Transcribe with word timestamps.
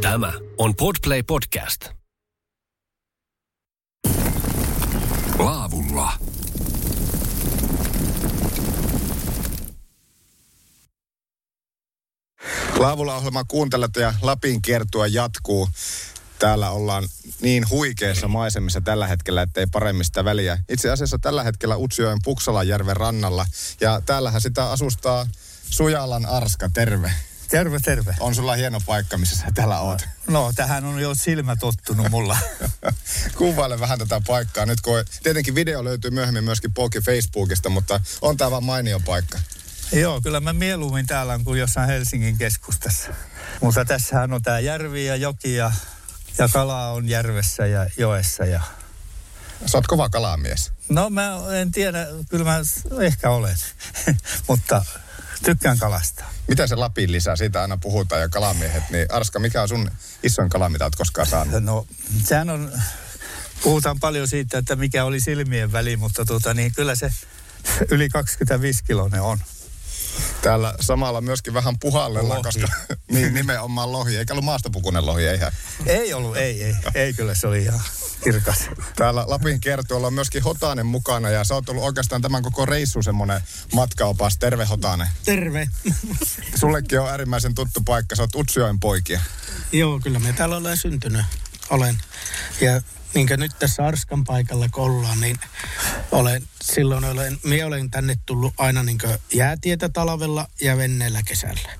Tämä 0.00 0.32
on 0.58 0.76
Podplay 0.76 1.22
Podcast. 1.22 1.88
Laavulla. 5.38 6.12
Laavulla 12.78 13.16
ohjelma 13.16 13.44
kuuntelet 13.44 13.96
ja 13.96 14.14
Lapin 14.22 14.62
kiertua 14.62 15.06
jatkuu. 15.06 15.68
Täällä 16.38 16.70
ollaan 16.70 17.04
niin 17.40 17.70
huikeissa 17.70 18.28
maisemissa 18.28 18.80
tällä 18.80 19.06
hetkellä, 19.06 19.42
ettei 19.42 19.66
paremmista 19.72 20.24
väliä. 20.24 20.58
Itse 20.68 20.90
asiassa 20.90 21.18
tällä 21.18 21.42
hetkellä 21.42 21.76
Utsjoen 21.76 22.18
Puksalanjärven 22.24 22.96
rannalla. 22.96 23.46
Ja 23.80 24.00
täällähän 24.06 24.40
sitä 24.40 24.70
asustaa 24.70 25.26
Sujalan 25.70 26.26
Arska, 26.26 26.68
terve. 26.74 27.12
Terve, 27.52 27.78
terve. 27.78 28.14
On 28.20 28.34
sulla 28.34 28.54
hieno 28.54 28.80
paikka, 28.86 29.18
missä 29.18 29.36
sä 29.36 29.46
täällä 29.54 29.80
oot. 29.80 30.08
No, 30.28 30.52
tähän 30.56 30.84
on 30.84 31.00
jo 31.00 31.14
silmä 31.14 31.56
tottunut 31.56 32.10
mulla. 32.10 32.38
Kuvaile 33.38 33.80
vähän 33.80 33.98
tätä 33.98 34.20
paikkaa. 34.26 34.66
Nyt 34.66 34.80
kun 34.80 35.04
tietenkin 35.22 35.54
video 35.54 35.84
löytyy 35.84 36.10
myöhemmin 36.10 36.44
myöskin 36.44 36.72
Poki 36.72 37.00
Facebookista, 37.00 37.68
mutta 37.68 38.00
on 38.20 38.36
tää 38.36 38.50
vaan 38.50 38.64
mainio 38.64 39.00
paikka. 39.00 39.38
Joo, 39.92 40.20
kyllä 40.20 40.40
mä 40.40 40.52
mieluummin 40.52 41.06
täällä 41.06 41.32
on 41.32 41.44
kuin 41.44 41.60
jossain 41.60 41.88
Helsingin 41.88 42.38
keskustassa. 42.38 43.10
Mutta 43.60 43.84
tässähän 43.84 44.32
on 44.32 44.42
tää 44.42 44.60
järvi 44.60 45.06
ja 45.06 45.16
joki 45.16 45.54
ja, 45.54 45.72
ja 46.38 46.48
kalaa 46.48 46.92
on 46.92 47.08
järvessä 47.08 47.66
ja 47.66 47.86
joessa. 47.98 48.44
Ja... 48.44 48.60
Sä 49.66 49.78
oot 49.78 49.86
kova 49.86 50.08
kalamies. 50.08 50.72
No 50.88 51.10
mä 51.10 51.32
en 51.60 51.72
tiedä, 51.72 52.06
kyllä 52.28 52.44
mä 52.44 52.60
ehkä 53.00 53.30
olen, 53.30 53.56
mutta 54.48 54.84
tykkään 55.42 55.78
kalastaa. 55.78 56.30
Mitä 56.48 56.66
se 56.66 56.74
Lapin 56.74 57.12
lisää? 57.12 57.36
Siitä 57.36 57.62
aina 57.62 57.76
puhutaan 57.76 58.20
ja 58.20 58.28
kalamiehet. 58.28 58.82
Niin 58.90 59.06
Arska, 59.10 59.38
mikä 59.38 59.62
on 59.62 59.68
sun 59.68 59.90
isoin 60.22 60.48
kala, 60.48 60.68
mitä 60.68 60.84
oot 60.84 60.96
koskaan 60.96 61.26
saanut? 61.26 61.62
No, 61.62 61.86
sehän 62.24 62.50
on, 62.50 62.72
puhutaan 63.62 64.00
paljon 64.00 64.28
siitä, 64.28 64.58
että 64.58 64.76
mikä 64.76 65.04
oli 65.04 65.20
silmien 65.20 65.72
väli, 65.72 65.96
mutta 65.96 66.24
tuota, 66.24 66.54
niin 66.54 66.72
kyllä 66.76 66.94
se 66.94 67.10
yli 67.90 68.08
25 68.08 68.84
kilonen 68.84 69.22
on. 69.22 69.38
Täällä 70.42 70.74
samalla 70.80 71.20
myöskin 71.20 71.54
vähän 71.54 71.78
puhallella, 71.78 72.28
Lohi. 72.28 72.42
koska 72.42 72.66
niin, 73.12 73.34
nimenomaan 73.34 73.92
lohi. 73.92 74.16
Eikä 74.16 74.32
ollut 74.34 74.44
maastopukunen 74.44 75.06
lohi, 75.06 75.26
eihän. 75.26 75.52
Ei 75.86 76.14
ollut, 76.14 76.36
ei, 76.36 76.64
ei. 76.64 76.74
Ei 76.94 77.12
kyllä, 77.12 77.34
se 77.34 77.46
oli 77.46 77.62
ihan 77.62 77.80
kirkas. 78.24 78.58
Täällä 78.96 79.24
Lapin 79.26 79.60
kertuolla 79.60 80.06
on 80.06 80.14
myöskin 80.14 80.42
Hotanen 80.42 80.86
mukana 80.86 81.30
ja 81.30 81.44
sä 81.44 81.54
oot 81.54 81.68
ollut 81.68 81.84
oikeastaan 81.84 82.22
tämän 82.22 82.42
koko 82.42 82.66
reissu 82.66 83.02
semmonen 83.02 83.40
matkaopas. 83.74 84.38
Terve 84.38 84.64
Hotanen. 84.64 85.08
Terve. 85.24 85.68
Sullekin 86.60 87.00
on 87.00 87.10
äärimmäisen 87.10 87.54
tuttu 87.54 87.80
paikka. 87.84 88.16
Sä 88.16 88.22
oot 88.22 88.34
Utsjoen 88.34 88.80
poikia. 88.80 89.20
Joo, 89.72 90.00
kyllä 90.02 90.18
me 90.18 90.32
täällä 90.32 90.56
olen 90.56 90.76
syntynyt. 90.76 91.24
Olen. 91.70 91.98
Ja 92.60 92.80
niin 93.14 93.28
nyt 93.36 93.52
tässä 93.58 93.86
Arskan 93.86 94.24
paikalla 94.24 94.68
kun 94.68 94.84
ollaan, 94.84 95.20
niin 95.20 95.40
olen, 96.12 96.42
silloin 96.62 97.04
olen, 97.04 97.38
minä 97.44 97.66
olen 97.66 97.90
tänne 97.90 98.16
tullut 98.26 98.54
aina 98.58 98.82
niin 98.82 98.98
jäätietä 99.34 99.88
talvella 99.88 100.48
ja 100.60 100.76
venneellä 100.76 101.22
kesällä. 101.22 101.70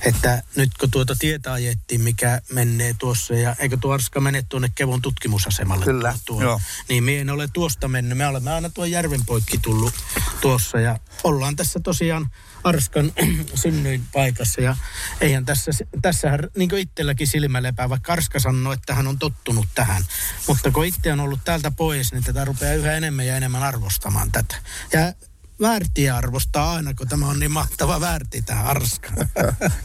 Että 0.00 0.42
nyt 0.56 0.70
kun 0.80 0.90
tuota 0.90 1.16
tietä 1.18 1.52
ajettiin, 1.52 2.00
mikä 2.00 2.40
menee 2.52 2.94
tuossa, 2.98 3.34
ja 3.34 3.56
eikö 3.58 3.76
tuo 3.80 3.92
Arska 3.92 4.20
mene 4.20 4.44
tuonne 4.48 4.72
Kevon 4.74 5.02
tutkimusasemalle? 5.02 5.84
Kyllä, 5.84 6.14
tuo, 6.24 6.42
joo. 6.42 6.60
Niin 6.88 7.04
minä 7.04 7.20
en 7.20 7.30
ole 7.30 7.48
tuosta 7.52 7.88
mennyt. 7.88 8.18
Me 8.18 8.26
olemme 8.26 8.52
aina 8.52 8.70
tuon 8.70 8.90
järven 8.90 9.20
poikki 9.26 9.58
tullut 9.58 9.94
tuossa, 10.40 10.80
ja 10.80 10.98
ollaan 11.24 11.56
tässä 11.56 11.80
tosiaan 11.80 12.30
Arskan 12.64 13.12
synnyin 13.62 14.04
paikassa. 14.12 14.60
Ja 14.60 14.76
eihän 15.20 15.44
tässä, 15.44 15.70
tässähän 16.02 16.40
niin 16.56 16.68
kuin 16.68 16.82
itselläkin 16.82 17.26
silmä 17.26 17.62
lepää, 17.62 17.88
vaikka 17.88 18.12
Arska 18.12 18.40
sanoo, 18.40 18.72
että 18.72 18.94
hän 18.94 19.06
on 19.06 19.18
tottunut 19.18 19.66
tähän. 19.74 20.02
Mutta 20.48 20.70
kun 20.70 20.86
itse 20.86 21.12
on 21.12 21.20
ollut 21.20 21.40
täältä 21.44 21.70
pois, 21.70 22.12
niin 22.12 22.24
tätä 22.24 22.44
rupeaa 22.44 22.74
yhä 22.74 22.92
enemmän 22.92 23.26
ja 23.26 23.36
enemmän 23.36 23.62
arvostamaan 23.62 24.32
tätä. 24.32 24.56
Ja 24.92 25.12
väärtiä 25.60 26.16
arvostaa 26.16 26.72
aina, 26.72 26.94
kun 26.94 27.08
tämä 27.08 27.28
on 27.28 27.40
niin 27.40 27.50
mahtava 27.50 28.00
väärti, 28.00 28.42
tämä 28.42 28.62
Arska. 28.62 29.10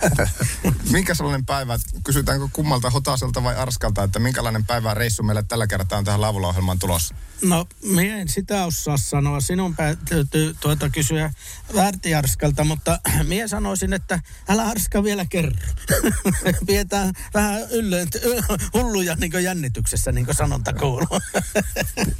Minkä 0.91 1.13
sellainen 1.13 1.45
päivä, 1.45 1.79
kysytäänkö 2.03 2.47
kummalta 2.53 2.89
Hotaselta 2.89 3.43
vai 3.43 3.55
Arskalta, 3.55 4.03
että 4.03 4.19
minkälainen 4.19 4.65
päivä 4.65 4.93
reissu 4.93 5.23
meille 5.23 5.43
tällä 5.43 5.67
kertaa 5.67 5.97
on 5.97 6.03
tähän 6.03 6.21
Laavulla-ohjelmaan 6.21 6.79
tulossa? 6.79 7.15
No, 7.41 7.67
minä 7.83 8.17
en 8.17 8.29
sitä 8.29 8.65
osaa 8.65 8.97
sanoa. 8.97 9.41
Sinun 9.41 9.75
täytyy 9.75 10.55
tuota 10.59 10.89
kysyä 10.89 11.33
Väärtiarskalta, 11.75 12.63
mutta 12.63 12.99
minä 13.27 13.47
sanoisin, 13.47 13.93
että 13.93 14.19
älä 14.49 14.63
Arska 14.67 15.03
vielä 15.03 15.25
kerro. 15.25 15.67
Pidetään 16.67 17.13
vähän 17.33 17.61
yllö, 17.71 18.05
hulluja 18.73 19.15
niin 19.15 19.43
jännityksessä, 19.43 20.11
niin 20.11 20.25
kuin 20.25 20.35
sanonta 20.35 20.73
kuuluu. 20.73 21.19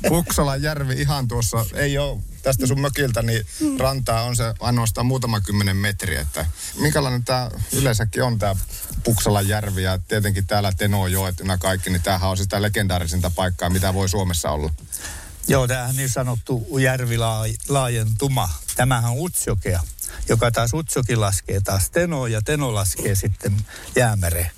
Puksalan 0.10 0.62
järvi 0.62 0.94
ihan 0.94 1.28
tuossa, 1.28 1.66
ei 1.74 1.98
ole 1.98 2.22
tästä 2.44 2.68
sun 2.68 2.82
mökiltä, 2.82 3.22
niin 3.22 3.46
rantaa 3.80 4.24
on 4.24 4.36
se 4.36 4.54
ainoastaan 4.60 5.06
muutama 5.06 5.42
kymmenen 5.42 5.78
metriä. 5.78 6.22
Että 6.22 6.46
minkälainen 6.76 7.24
tämä 7.24 7.52
yleensäkin 7.74 8.24
on 8.24 8.40
tämä 8.40 8.56
Puksalan 9.04 9.48
järvi 9.48 9.84
ja 9.84 10.00
tietenkin 10.08 10.48
täällä 10.48 10.72
Tenojoet 10.78 11.36
ja 11.40 11.58
kaikki, 11.58 11.90
niin 11.90 12.02
tämähän 12.02 12.30
on 12.30 12.38
sitä 12.38 12.62
legendaarisinta 12.62 13.32
paikkaa, 13.36 13.70
mitä 13.70 13.94
voi 13.94 14.10
Suomessa 14.10 14.52
olla. 14.52 14.74
Joo, 15.48 15.68
tämähän 15.68 15.96
niin 15.96 16.10
sanottu 16.10 16.78
järvilaajentuma. 16.80 18.50
Tämähän 18.76 19.12
on 19.12 19.20
Utsjokea, 19.20 19.84
joka 20.30 20.52
taas 20.52 20.74
Utsjoki 20.74 21.16
laskee 21.16 21.62
taas 21.62 21.90
Teno 21.90 22.28
ja 22.28 22.42
Teno 22.42 22.74
laskee 22.74 23.16
sitten 23.16 23.58
jäämereen. 23.96 24.52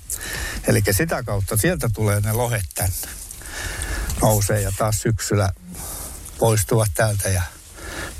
Eli 0.66 0.82
sitä 0.90 1.22
kautta 1.22 1.56
sieltä 1.56 1.90
tulee 1.94 2.20
ne 2.20 2.32
lohet 2.32 2.64
tänne. 2.74 3.08
Nousee 4.22 4.60
ja 4.60 4.72
taas 4.78 5.00
syksyllä 5.00 5.52
poistuvat 6.38 6.90
täältä 6.94 7.28
ja 7.28 7.42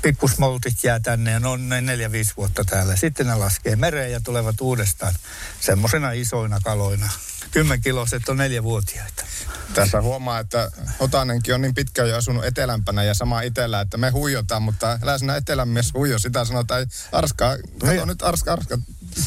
pikkusmoltit 0.05 0.83
jää 0.83 0.99
tänne 0.99 1.31
ja 1.31 1.39
ne 1.39 1.47
on 1.47 1.69
noin 1.69 1.85
neljä, 1.85 2.11
viisi 2.11 2.33
vuotta 2.37 2.65
täällä. 2.65 2.95
Sitten 2.95 3.27
ne 3.27 3.35
laskee 3.35 3.75
mereen 3.75 4.11
ja 4.11 4.19
tulevat 4.21 4.61
uudestaan 4.61 5.13
semmoisena 5.59 6.11
isoina 6.11 6.59
kaloina. 6.63 7.09
Kymmenkiloiset 7.51 8.29
on 8.29 8.37
neljävuotiaita. 8.37 9.25
Tässä 9.73 10.01
huomaa, 10.01 10.39
että 10.39 10.71
Otanenkin 10.99 11.55
on 11.55 11.61
niin 11.61 11.73
pitkään 11.73 12.09
jo 12.09 12.17
asunut 12.17 12.45
etelämpänä 12.45 13.03
ja 13.03 13.13
sama 13.13 13.41
itellä, 13.41 13.81
että 13.81 13.97
me 13.97 14.09
huijotaan, 14.09 14.61
mutta 14.61 14.99
älä 15.03 15.17
sinä 15.17 15.35
etelän 15.35 15.69
mies 15.69 15.93
huijo. 15.93 16.19
Sitä 16.19 16.45
sanotaan, 16.45 16.81
että 16.81 16.95
Arska, 17.11 17.57
kato 17.79 18.05
nyt 18.05 18.21
Arska, 18.21 18.53
Arska, 18.53 18.77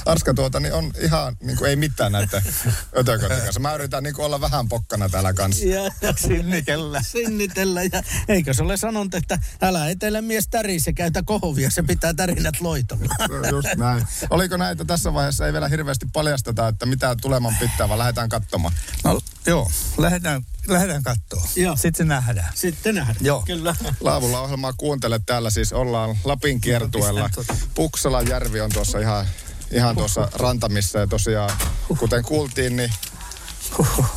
Arska 0.06 0.34
tuota, 0.34 0.60
niin 0.60 0.75
on 0.75 0.93
ihan, 1.00 1.37
niin 1.43 1.56
kuin 1.59 1.71
ei 1.71 1.76
mitään 1.76 2.12
näitä 2.12 2.43
ötököiden 2.99 3.41
kanssa. 3.41 3.60
Mä 3.60 3.75
yritän 3.75 4.03
niin 4.03 4.15
kuin 4.15 4.26
olla 4.26 4.41
vähän 4.41 4.69
pokkana 4.69 5.09
täällä 5.09 5.32
kanssa. 5.32 5.65
Ja, 5.65 5.84
ja 6.00 6.12
Sinnitellä. 6.28 7.03
sinnitellä. 7.03 7.82
Ja 7.82 8.03
eikö 8.28 8.54
se 8.54 8.62
ole 8.62 8.76
sanonut, 8.76 9.15
että 9.15 9.38
älä 9.62 9.91
etelä 9.91 10.22
mies 10.22 10.49
tärise, 10.49 10.93
käytä 10.93 11.22
kohvia, 11.22 11.71
se 11.71 11.82
pitää 11.82 12.15
tärinät 12.15 12.60
loitolla. 12.60 13.15
Just 13.50 13.69
näin. 13.76 14.06
Oliko 14.31 14.56
näitä 14.56 14.84
tässä 14.84 15.15
vaiheessa, 15.15 15.47
ei 15.47 15.53
vielä 15.53 15.69
hirveästi 15.69 16.06
paljasteta, 16.12 16.69
että 16.69 16.87
mitä 16.87 17.16
tuleman 17.20 17.56
pitää, 17.60 17.88
vaan 17.88 17.99
lähdetään 17.99 18.28
katsomaan. 18.28 18.75
No 19.05 19.20
joo, 19.47 19.70
lähdetään, 19.99 20.43
lähdetään 20.66 21.03
katsoa. 21.03 21.49
Joo. 21.56 21.76
Sitten 21.76 22.09
nähdään. 22.09 22.53
Sitten 22.55 22.94
nähdään. 22.94 23.16
Joo. 23.20 23.43
Kyllä. 23.47 23.75
Laavulla 24.00 24.41
ohjelmaa 24.41 24.72
kuuntele 24.72 25.20
täällä 25.26 25.50
siis 25.50 25.72
ollaan 25.72 26.16
Lapin 26.25 26.60
kiertueella. 26.60 27.31
Puksalan 27.75 28.28
järvi 28.28 28.60
on 28.60 28.70
tuossa 28.72 28.99
ihan, 28.99 29.26
ihan 29.72 29.96
tuossa 29.96 30.28
rantamissa 30.34 30.98
ja 30.98 31.06
tosiaan 31.06 31.50
kuten 31.98 32.22
kuultiin, 32.24 32.76
niin 32.76 32.92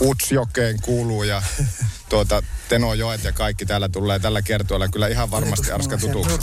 Utsjokeen 0.02 0.82
kuuluu 0.82 1.24
ja 1.24 1.42
tuota 2.10 2.44
Tenojoet 2.70 3.24
ja 3.24 3.32
kaikki 3.32 3.66
täällä 3.66 3.90
tulee 3.90 4.20
tällä 4.20 4.42
kiertueella 4.42 4.88
kyllä 4.88 5.08
ihan 5.08 5.32
varmasti 5.32 5.72
Arska 5.72 5.98
tutuksi. 5.98 6.40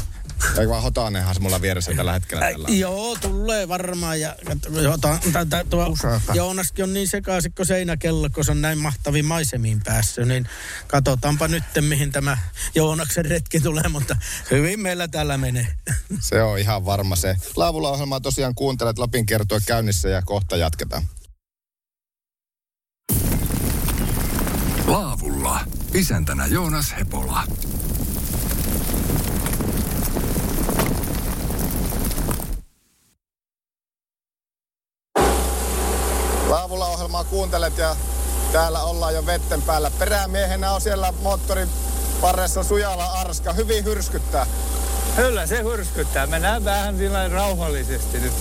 Ei 0.60 0.69
vaan 0.69 0.82
Hotanenhan 0.82 1.34
se 1.34 1.41
mulla 1.41 1.60
vieressä 1.62 1.93
tällä 1.97 2.12
hetkellä 2.12 2.44
Äh, 2.47 2.53
tällä. 2.53 2.66
on. 2.69 2.78
joo, 2.78 3.16
tulee 3.21 3.69
varmaan. 3.69 4.21
Ja, 4.21 4.37
jota, 4.82 5.19
tätä, 5.32 5.65
tuo, 5.71 5.97
Joonaskin 6.34 6.82
on 6.84 6.94
niin 6.94 7.09
sekaisin 7.09 7.53
kuin 7.53 7.66
seinäkello, 7.66 8.28
kun 8.34 8.45
se 8.45 8.51
on 8.51 8.60
näin 8.62 8.78
mahtaviin 8.78 9.24
maisemiin 9.24 9.80
päässyt. 9.84 10.28
Niin 10.28 10.48
katsotaanpa 10.86 11.48
nyt, 11.48 11.65
mihin 11.80 12.12
tämä 12.12 12.39
Joonaksen 12.74 13.24
retki 13.24 13.60
tulee, 13.60 13.89
mutta 13.89 14.16
hyvin 14.51 14.80
meillä 14.80 15.09
täällä 15.09 15.39
menee. 15.39 15.66
Se 16.21 16.42
on 16.42 16.59
ihan 16.59 16.84
varma 16.84 17.16
se. 17.16 17.36
Laavulla 17.57 17.91
ohjelmaa 17.91 18.21
tosiaan 18.21 18.54
kuuntelet 18.54 18.98
Lapin 18.98 19.27
kiertue 19.27 19.59
käynnissä 19.66 20.09
ja 20.09 20.22
kohta 20.22 20.57
jatketaan. 20.57 21.03
Laavulla. 24.86 25.60
Isäntänä 25.95 26.47
Joonas 26.47 26.95
Hepola. 26.98 27.45
Laavulla 36.48 36.86
ohjelmaa 37.09 37.25
kuuntelet 37.25 37.78
ja 37.78 37.97
täällä 38.53 38.83
ollaan 38.83 39.15
jo 39.15 39.27
vetten 39.27 39.63
päällä. 39.63 39.91
Perämiehenä 39.99 40.72
on 40.72 40.81
siellä 40.81 41.13
moottorin 41.22 41.69
varressa 42.22 42.63
Sujala 42.63 43.05
Arska. 43.05 43.53
Hyvin 43.53 43.84
hyrskyttää. 43.84 44.47
Kyllä 45.16 45.47
se 45.47 45.63
hyrskyttää. 45.63 46.27
Mennään 46.27 46.65
vähän 46.65 46.99
sillä 46.99 47.28
rauhallisesti 47.28 48.21
nyt. 48.21 48.33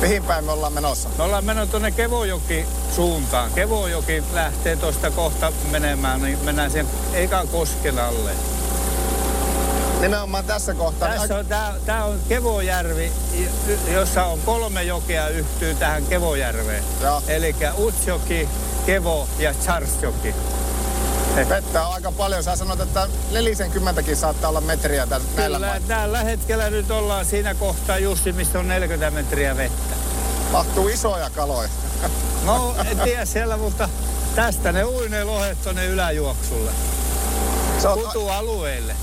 Mihin 0.00 0.24
päin 0.24 0.44
me 0.44 0.52
ollaan 0.52 0.72
menossa? 0.72 1.08
Me 1.18 1.24
ollaan 1.24 1.44
menossa 1.44 1.70
tuonne 1.70 1.90
Kevojoki 1.90 2.66
suuntaan. 2.96 3.50
Kevojoki 3.50 4.22
lähtee 4.32 4.76
tuosta 4.76 5.10
kohta 5.10 5.52
menemään, 5.70 6.22
niin 6.22 6.38
mennään 6.44 6.70
sen 6.70 6.86
ekan 7.12 7.48
kosken 7.48 7.98
alle. 7.98 8.30
Nimenomaan 10.00 10.44
tässä 10.44 10.74
kohtaa. 10.74 11.08
Tässä 11.08 11.36
on, 11.38 11.46
tää, 11.46 11.74
tää 11.86 12.04
on 12.04 12.20
Kevojärvi, 12.28 13.12
jossa 13.92 14.24
on 14.24 14.38
kolme 14.40 14.82
jokea 14.82 15.28
yhtyy 15.28 15.74
tähän 15.74 16.06
Kevojärveen. 16.06 16.84
Eli 17.28 17.56
Utsjoki, 17.78 18.48
Kevo 18.86 19.28
ja 19.38 19.54
Charsjoki. 19.54 20.34
Vettä 21.48 21.86
on 21.86 21.94
aika 21.94 22.12
paljon. 22.12 22.44
Sä 22.44 22.56
sanot, 22.56 22.80
että 22.80 23.08
40kin 23.32 24.16
saattaa 24.16 24.50
olla 24.50 24.60
metriä 24.60 25.06
tä- 25.06 25.20
näillä 25.36 25.56
Kyllä, 25.56 25.68
mailla. 25.68 25.86
tällä 25.88 26.22
hetkellä 26.24 26.70
nyt 26.70 26.90
ollaan 26.90 27.24
siinä 27.24 27.54
kohtaa 27.54 27.98
justi, 27.98 28.32
missä 28.32 28.58
on 28.58 28.68
40 28.68 29.10
metriä 29.10 29.56
vettä. 29.56 29.94
Mahtuu 30.52 30.88
isoja 30.88 31.30
kaloja. 31.30 31.68
No, 32.44 32.74
en 32.90 33.00
tiedä 33.00 33.24
siellä, 33.24 33.56
mutta 33.56 33.88
tästä 34.34 34.72
ne 34.72 34.84
ui 34.84 35.08
ne 35.08 35.24
lohet 35.24 35.62
tonne 35.62 35.86
yläjuoksulle. 35.86 36.70
Kutualueille. 37.94 38.96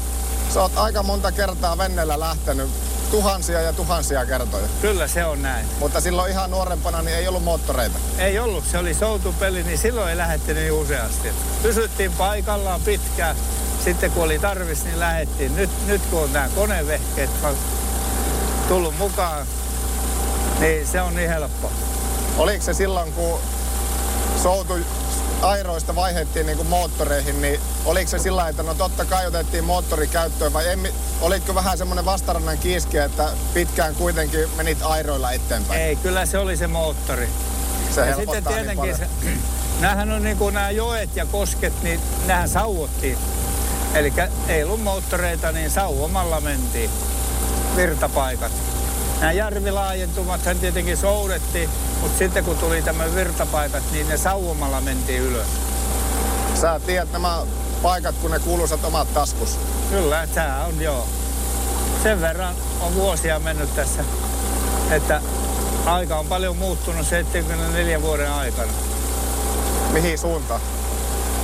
Sä 0.54 0.62
oot 0.62 0.78
aika 0.78 1.04
monta 1.04 1.32
kertaa 1.32 1.78
vennellä 1.78 2.20
lähtenyt. 2.20 2.70
Tuhansia 3.12 3.62
ja 3.62 3.74
tuhansia 3.74 4.26
kertoja. 4.26 4.68
Kyllä 4.82 5.08
se 5.08 5.26
on 5.26 5.42
näin. 5.42 5.66
Mutta 5.80 6.02
silloin 6.02 6.32
ihan 6.32 6.52
nuorempana 6.52 7.02
niin 7.02 7.18
ei 7.18 7.28
ollut 7.28 7.44
moottoreita. 7.44 8.00
Ei 8.18 8.40
ollut, 8.40 8.66
se 8.66 8.78
oli 8.78 8.94
soutupeli, 8.94 9.64
niin 9.64 9.78
silloin 9.78 10.10
ei 10.10 10.18
lähdetty 10.18 10.54
niin 10.54 10.72
useasti. 10.72 11.30
Pysyttiin 11.62 12.12
paikallaan 12.12 12.82
pitkään. 12.82 13.36
Sitten 13.84 14.12
kun 14.12 14.24
oli 14.24 14.40
tarvis, 14.40 14.84
niin 14.84 15.00
lähdettiin. 15.00 15.56
Nyt, 15.56 15.70
nyt 15.88 16.02
kun 16.02 16.24
on 16.24 16.34
nämä 16.34 16.50
konevehkeet 16.56 17.30
tullut 18.68 18.98
mukaan, 18.98 19.48
niin 20.60 20.88
se 20.88 21.02
on 21.02 21.16
niin 21.16 21.30
helppo. 21.30 21.72
Oliko 22.38 22.64
se 22.64 22.74
silloin, 22.74 23.14
kun 23.14 23.40
soutu 24.44 24.74
airoista 25.44 25.96
vaihdettiin 25.96 26.46
niin 26.46 26.58
kuin 26.58 26.68
moottoreihin, 26.68 27.42
niin 27.42 27.60
oliko 27.86 28.10
se 28.10 28.20
sillä 28.20 28.48
että 28.48 28.64
no 28.64 28.74
totta 28.74 29.06
kai 29.06 29.28
otettiin 29.28 29.64
moottori 29.64 30.08
käyttöön 30.08 30.54
vai 30.54 30.72
emme, 30.72 30.94
olitko 31.22 31.56
vähän 31.56 31.78
semmoinen 31.78 32.06
vastarannan 32.06 32.58
kiiski, 32.58 32.98
että 32.98 33.30
pitkään 33.54 33.96
kuitenkin 33.96 34.50
menit 34.58 34.78
airoilla 34.82 35.32
eteenpäin? 35.32 35.82
Ei, 35.82 35.96
kyllä 35.96 36.26
se 36.26 36.38
oli 36.38 36.58
se 36.58 36.68
moottori. 36.68 37.30
Se 37.96 38.08
ja 38.08 38.16
sitten 38.16 38.44
tietenkin 38.44 38.82
niin 38.82 38.98
se, 38.98 39.08
näähän 39.82 40.12
on 40.12 40.24
niin 40.24 40.38
kuin 40.38 40.54
nämä 40.54 40.70
joet 40.70 41.16
ja 41.16 41.26
kosket, 41.26 41.74
niin 41.84 42.00
nämähän 42.28 42.50
sauottiin. 42.50 43.18
Eli 43.94 44.14
ei 44.48 44.64
ollut 44.64 44.84
moottoreita, 44.84 45.52
niin 45.52 45.72
sauomalla 45.72 46.42
mentiin 46.42 46.90
virtapaikat. 47.76 48.52
Nämä 49.24 49.34
järvilaajentumathan 49.34 50.60
tietenkin 50.60 50.98
soudettiin, 50.98 51.70
mutta 52.02 52.18
sitten 52.18 52.44
kun 52.44 52.58
tuli 52.58 52.82
tämä 52.82 53.16
virtapaikat, 53.16 53.84
niin 53.92 54.10
ne 54.10 54.18
sauomalla 54.18 54.82
mentiin 54.82 55.22
ylös. 55.22 55.48
Sä 56.62 56.80
tiedät 56.86 57.12
nämä 57.12 57.42
paikat, 57.82 58.16
kun 58.22 58.32
ne 58.32 58.40
kuuluisat 58.40 58.84
omat 58.84 59.14
taskus. 59.14 59.60
Kyllä, 59.90 60.28
tämä 60.28 60.66
on 60.66 60.82
joo. 60.82 61.08
Sen 62.04 62.22
verran 62.22 62.56
on 62.82 62.96
vuosia 62.96 63.40
mennyt 63.40 63.76
tässä, 63.76 64.04
että 64.92 65.22
aika 65.86 66.20
on 66.20 66.28
paljon 66.28 66.58
muuttunut 66.58 67.08
74 67.08 68.02
vuoden 68.02 68.32
aikana. 68.32 68.72
Mihin 69.92 70.18
suuntaan? 70.18 70.62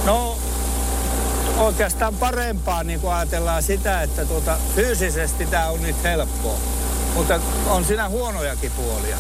No 0.06 0.38
oikeastaan 1.58 2.16
parempaa, 2.16 2.84
niin 2.84 3.00
kun 3.00 3.14
ajatellaan 3.14 3.64
sitä, 3.64 4.02
että 4.02 4.26
tuota, 4.26 4.58
fyysisesti 4.76 5.46
tämä 5.46 5.70
on 5.70 5.82
nyt 5.82 6.04
helppoa. 6.04 6.58
Mutta 7.14 7.40
on 7.68 7.86
siinä 7.86 8.10
huonojakin 8.10 8.72
puolia. 8.72 9.18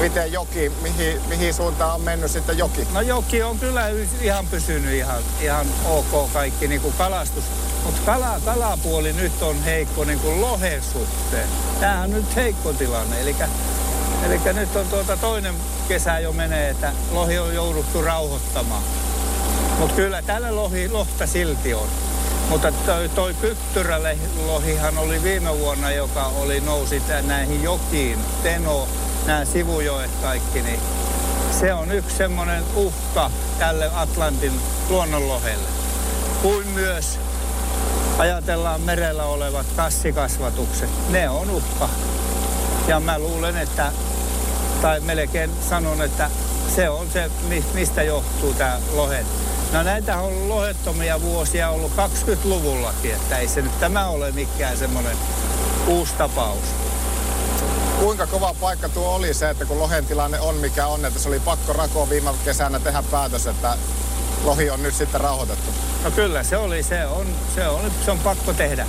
Miten 0.00 0.32
joki, 0.32 0.72
mihin, 0.82 1.20
mihin 1.28 1.54
suuntaan 1.54 1.94
on 1.94 2.00
mennyt 2.00 2.30
sitten 2.30 2.58
joki? 2.58 2.86
No 2.92 3.00
joki 3.00 3.42
on 3.42 3.58
kyllä 3.58 3.88
ihan 4.20 4.46
pysynyt 4.46 4.94
ihan, 4.94 5.22
ihan 5.40 5.66
ok 5.84 6.32
kaikki 6.32 6.68
niin 6.68 6.80
kuin 6.80 6.94
kalastus. 6.98 7.44
Mutta 7.84 8.00
kala, 8.06 8.40
kalapuoli 8.44 9.12
nyt 9.12 9.42
on 9.42 9.62
heikko 9.64 10.04
niin 10.04 10.20
kuin 10.20 10.40
lohen 10.40 10.82
suhteen. 10.82 11.48
Tämähän 11.80 12.04
on 12.04 12.10
nyt 12.10 12.36
heikko 12.36 12.72
tilanne. 12.72 13.20
Eli 13.20 13.36
Eli 14.24 14.40
nyt 14.52 14.76
on 14.76 14.86
tuota 14.86 15.16
toinen 15.16 15.54
kesä 15.88 16.18
jo 16.18 16.32
menee, 16.32 16.70
että 16.70 16.92
lohi 17.10 17.38
on 17.38 17.54
jouduttu 17.54 18.02
rauhoittamaan. 18.02 18.82
Mutta 19.78 19.96
kyllä 19.96 20.22
täällä 20.22 20.56
lohi, 20.56 20.88
lohta 20.88 21.26
silti 21.26 21.74
on. 21.74 21.88
Mutta 22.48 22.72
toi, 22.72 23.08
toi 23.08 23.34
pyttyrälohihan 23.34 24.98
oli 24.98 25.22
viime 25.22 25.58
vuonna, 25.58 25.90
joka 25.90 26.24
oli 26.24 26.60
nousi 26.60 27.02
näihin 27.26 27.62
jokiin, 27.62 28.18
Teno, 28.42 28.88
nämä 29.26 29.44
sivujoet 29.44 30.10
kaikki, 30.22 30.62
niin 30.62 30.80
se 31.60 31.74
on 31.74 31.92
yksi 31.92 32.16
semmoinen 32.16 32.64
uhka 32.74 33.30
tälle 33.58 33.90
Atlantin 33.94 34.52
luonnonlohelle. 34.88 35.68
Kuin 36.42 36.68
myös 36.68 37.18
ajatellaan 38.18 38.80
merellä 38.80 39.24
olevat 39.24 39.66
kassikasvatukset, 39.76 40.90
ne 41.08 41.28
on 41.28 41.50
uhka. 41.50 41.88
Ja 42.88 43.00
mä 43.00 43.18
luulen, 43.18 43.56
että, 43.56 43.92
tai 44.82 45.00
melkein 45.00 45.50
sanon, 45.68 46.02
että 46.02 46.30
se 46.76 46.88
on 46.88 47.10
se, 47.10 47.30
mi- 47.48 47.64
mistä 47.74 48.02
johtuu 48.02 48.54
tämä 48.54 48.78
lohen. 48.92 49.26
No 49.76 49.82
näitä 49.82 50.18
on 50.18 50.48
lohettomia 50.48 51.20
vuosia 51.20 51.70
ollut 51.70 51.92
20-luvullakin, 51.92 53.14
että 53.14 53.38
ei 53.38 53.48
se 53.48 53.62
nyt 53.62 53.80
tämä 53.80 54.06
ole 54.06 54.32
mikään 54.32 54.76
semmoinen 54.76 55.16
uusi 55.86 56.14
tapaus. 56.14 56.64
Kuinka 57.98 58.26
kova 58.26 58.54
paikka 58.60 58.88
tuo 58.88 59.08
oli 59.08 59.34
se, 59.34 59.50
että 59.50 59.64
kun 59.64 59.78
lohen 59.78 60.06
tilanne 60.06 60.40
on 60.40 60.54
mikä 60.54 60.86
on, 60.86 61.04
että 61.04 61.18
se 61.18 61.28
oli 61.28 61.40
pakko 61.40 61.72
rakoa 61.72 62.10
viime 62.10 62.30
kesänä 62.44 62.80
tehdä 62.80 63.02
päätös, 63.10 63.46
että 63.46 63.76
lohi 64.44 64.70
on 64.70 64.82
nyt 64.82 64.94
sitten 64.94 65.20
rauhoitettu. 65.20 65.70
No 66.04 66.10
kyllä 66.10 66.42
se 66.42 66.56
oli, 66.56 66.82
se 66.82 67.06
on, 67.06 67.26
se 67.54 67.68
on, 67.68 67.92
se 68.04 68.10
on 68.10 68.18
pakko 68.18 68.52
tehdä. 68.52 68.86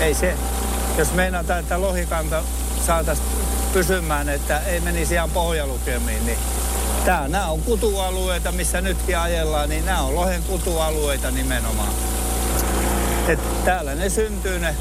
Ei 0.00 0.14
se, 0.14 0.34
jos 0.98 1.12
meinataan, 1.12 1.60
että 1.60 1.80
lohikanta 1.80 2.42
saataisiin 2.86 3.28
pysymään, 3.72 4.28
että 4.28 4.58
ei 4.58 4.80
menisi 4.80 5.14
ihan 5.14 5.30
pohjalukemiin, 5.30 6.26
niin 6.26 6.38
tää, 7.04 7.28
nämä 7.28 7.46
on 7.46 7.62
kutualueita, 7.62 8.52
missä 8.52 8.80
nytkin 8.80 9.18
ajellaan, 9.18 9.68
niin 9.68 9.86
nämä 9.86 10.02
on 10.02 10.14
lohen 10.14 10.42
kutualueita 10.42 11.30
nimenomaan. 11.30 11.94
Et 13.28 13.64
täällä 13.64 13.94
ne 13.94 14.10
syntyy 14.10 14.58
ne, 14.58 14.76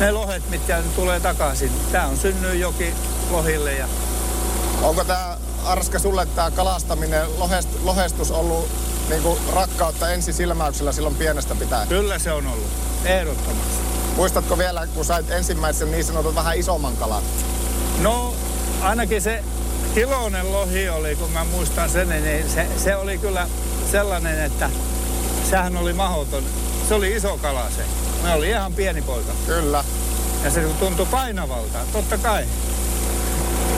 ne 0.00 0.12
lohet, 0.12 0.50
mitkä 0.50 0.82
tulee 0.96 1.20
takaisin. 1.20 1.72
Tää 1.92 2.06
on 2.06 2.16
synny 2.16 2.54
joki 2.54 2.94
lohille 3.30 3.72
ja 3.72 3.88
Onko 4.82 5.04
tämä 5.04 5.36
Arska 5.64 5.98
sulle 5.98 6.26
tämä 6.26 6.50
kalastaminen, 6.50 7.38
lohest, 7.38 7.68
lohestus 7.82 8.30
ollut 8.30 8.68
niin 9.08 9.22
kuin 9.22 9.38
rakkautta 9.54 10.10
ensisilmäyksellä 10.10 10.92
silloin 10.92 11.14
pienestä 11.14 11.54
pitäen? 11.54 11.88
kyllä 11.88 12.18
se 12.18 12.32
on 12.32 12.46
ollut, 12.46 12.70
ehdottomasti. 13.04 13.82
Muistatko 14.16 14.58
vielä, 14.58 14.86
kun 14.86 15.04
sait 15.04 15.30
ensimmäisen 15.30 15.90
niin 15.90 16.04
sanotun 16.04 16.34
vähän 16.34 16.56
isomman 16.56 16.96
kalan? 16.96 17.22
No, 18.00 18.34
ainakin 18.82 19.22
se 19.22 19.44
kiloinen 19.94 20.52
lohi 20.52 20.88
oli, 20.88 21.16
kun 21.16 21.30
mä 21.30 21.44
muistan 21.44 21.90
sen, 21.90 22.08
niin 22.08 22.50
se, 22.50 22.66
se 22.76 22.96
oli 22.96 23.18
kyllä 23.18 23.48
sellainen, 23.90 24.44
että 24.44 24.70
sehän 25.50 25.76
oli 25.76 25.92
mahdoton. 25.92 26.44
Se 26.88 26.94
oli 26.94 27.16
iso 27.16 27.38
kala 27.38 27.70
se. 27.76 27.82
Me 28.22 28.34
oli 28.34 28.48
ihan 28.48 28.72
pieni 28.72 29.02
poika. 29.02 29.32
Kyllä. 29.46 29.84
Ja 30.44 30.50
se 30.50 30.60
tuntui 30.60 31.06
painavalta, 31.06 31.78
totta 31.92 32.18
kai. 32.18 32.44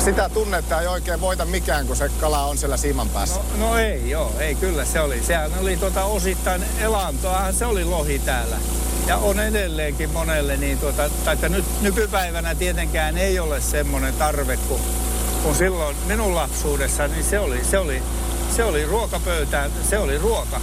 Sitä 0.04 0.28
tunnetta 0.28 0.80
ei 0.80 0.86
oikein 0.86 1.20
voita 1.20 1.44
mikään, 1.44 1.86
kun 1.86 1.96
se 1.96 2.10
kala 2.20 2.44
on 2.44 2.58
siellä 2.58 2.76
siiman 2.76 3.08
päässä. 3.08 3.40
No, 3.58 3.68
no 3.68 3.78
ei, 3.78 4.10
joo, 4.10 4.32
ei 4.38 4.54
kyllä 4.54 4.84
se 4.84 5.00
oli. 5.00 5.22
Sehän 5.22 5.50
oli 5.60 5.76
tota 5.76 6.04
osittain 6.04 6.64
elantoahan 6.80 7.54
se 7.54 7.66
oli 7.66 7.84
lohi 7.84 8.18
täällä. 8.18 8.56
Ja 9.06 9.16
on 9.16 9.40
edelleenkin 9.40 10.10
monelle, 10.10 10.56
niin 10.56 10.78
tuota, 10.78 11.10
tai 11.24 11.34
että 11.34 11.48
nyt 11.48 11.64
nykypäivänä 11.80 12.54
tietenkään 12.54 13.18
ei 13.18 13.38
ole 13.38 13.60
semmoinen 13.60 14.14
tarve 14.14 14.56
kuin, 14.56 14.80
kun 15.44 15.54
silloin 15.54 15.96
minun 16.06 16.34
lapsuudessa, 16.34 17.08
niin 17.08 17.24
se 17.24 17.38
oli, 17.38 17.64
se 17.64 17.78
oli, 17.78 18.02
se 18.56 18.64
oli 18.64 18.86
ruokapöytään, 18.86 19.70
se 19.90 19.98
oli 19.98 20.18
ruoka, 20.18 20.60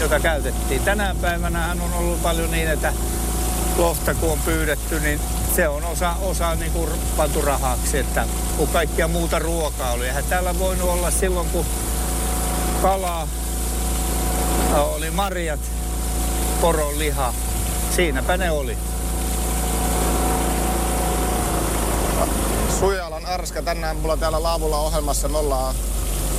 jota 0.00 0.20
käytettiin. 0.20 0.82
Tänä 0.82 1.14
päivänä 1.20 1.76
on 1.80 1.92
ollut 1.92 2.22
paljon 2.22 2.50
niin, 2.50 2.68
että 2.68 2.92
lohta 3.76 4.14
kun 4.14 4.32
on 4.32 4.38
pyydetty, 4.44 5.00
niin 5.00 5.20
se 5.56 5.68
on 5.68 5.84
osa, 5.84 6.14
osa 6.22 6.54
niin 6.54 6.72
kuin 6.72 6.90
pantu 7.16 7.42
rahaksi, 7.42 7.98
että 7.98 8.26
kun 8.56 8.68
kaikkia 8.68 9.08
muuta 9.08 9.38
ruokaa 9.38 9.92
oli. 9.92 10.06
Eihän 10.06 10.24
täällä 10.24 10.58
voinut 10.58 10.90
olla 10.90 11.10
silloin, 11.10 11.48
kun 11.48 11.66
kalaa, 12.82 13.28
oli 14.74 15.10
marjat, 15.10 15.60
poron 16.60 16.98
liha. 16.98 17.34
Siinäpä 17.96 18.36
ne 18.36 18.50
oli. 18.50 18.76
Sujalan 22.80 23.11
Arska, 23.32 23.62
tänään 23.62 23.96
mulla 23.96 24.16
täällä 24.16 24.42
Laavulla 24.42 24.78
ohjelmassa 24.78 25.28
me 25.28 25.38
ollaan 25.38 25.74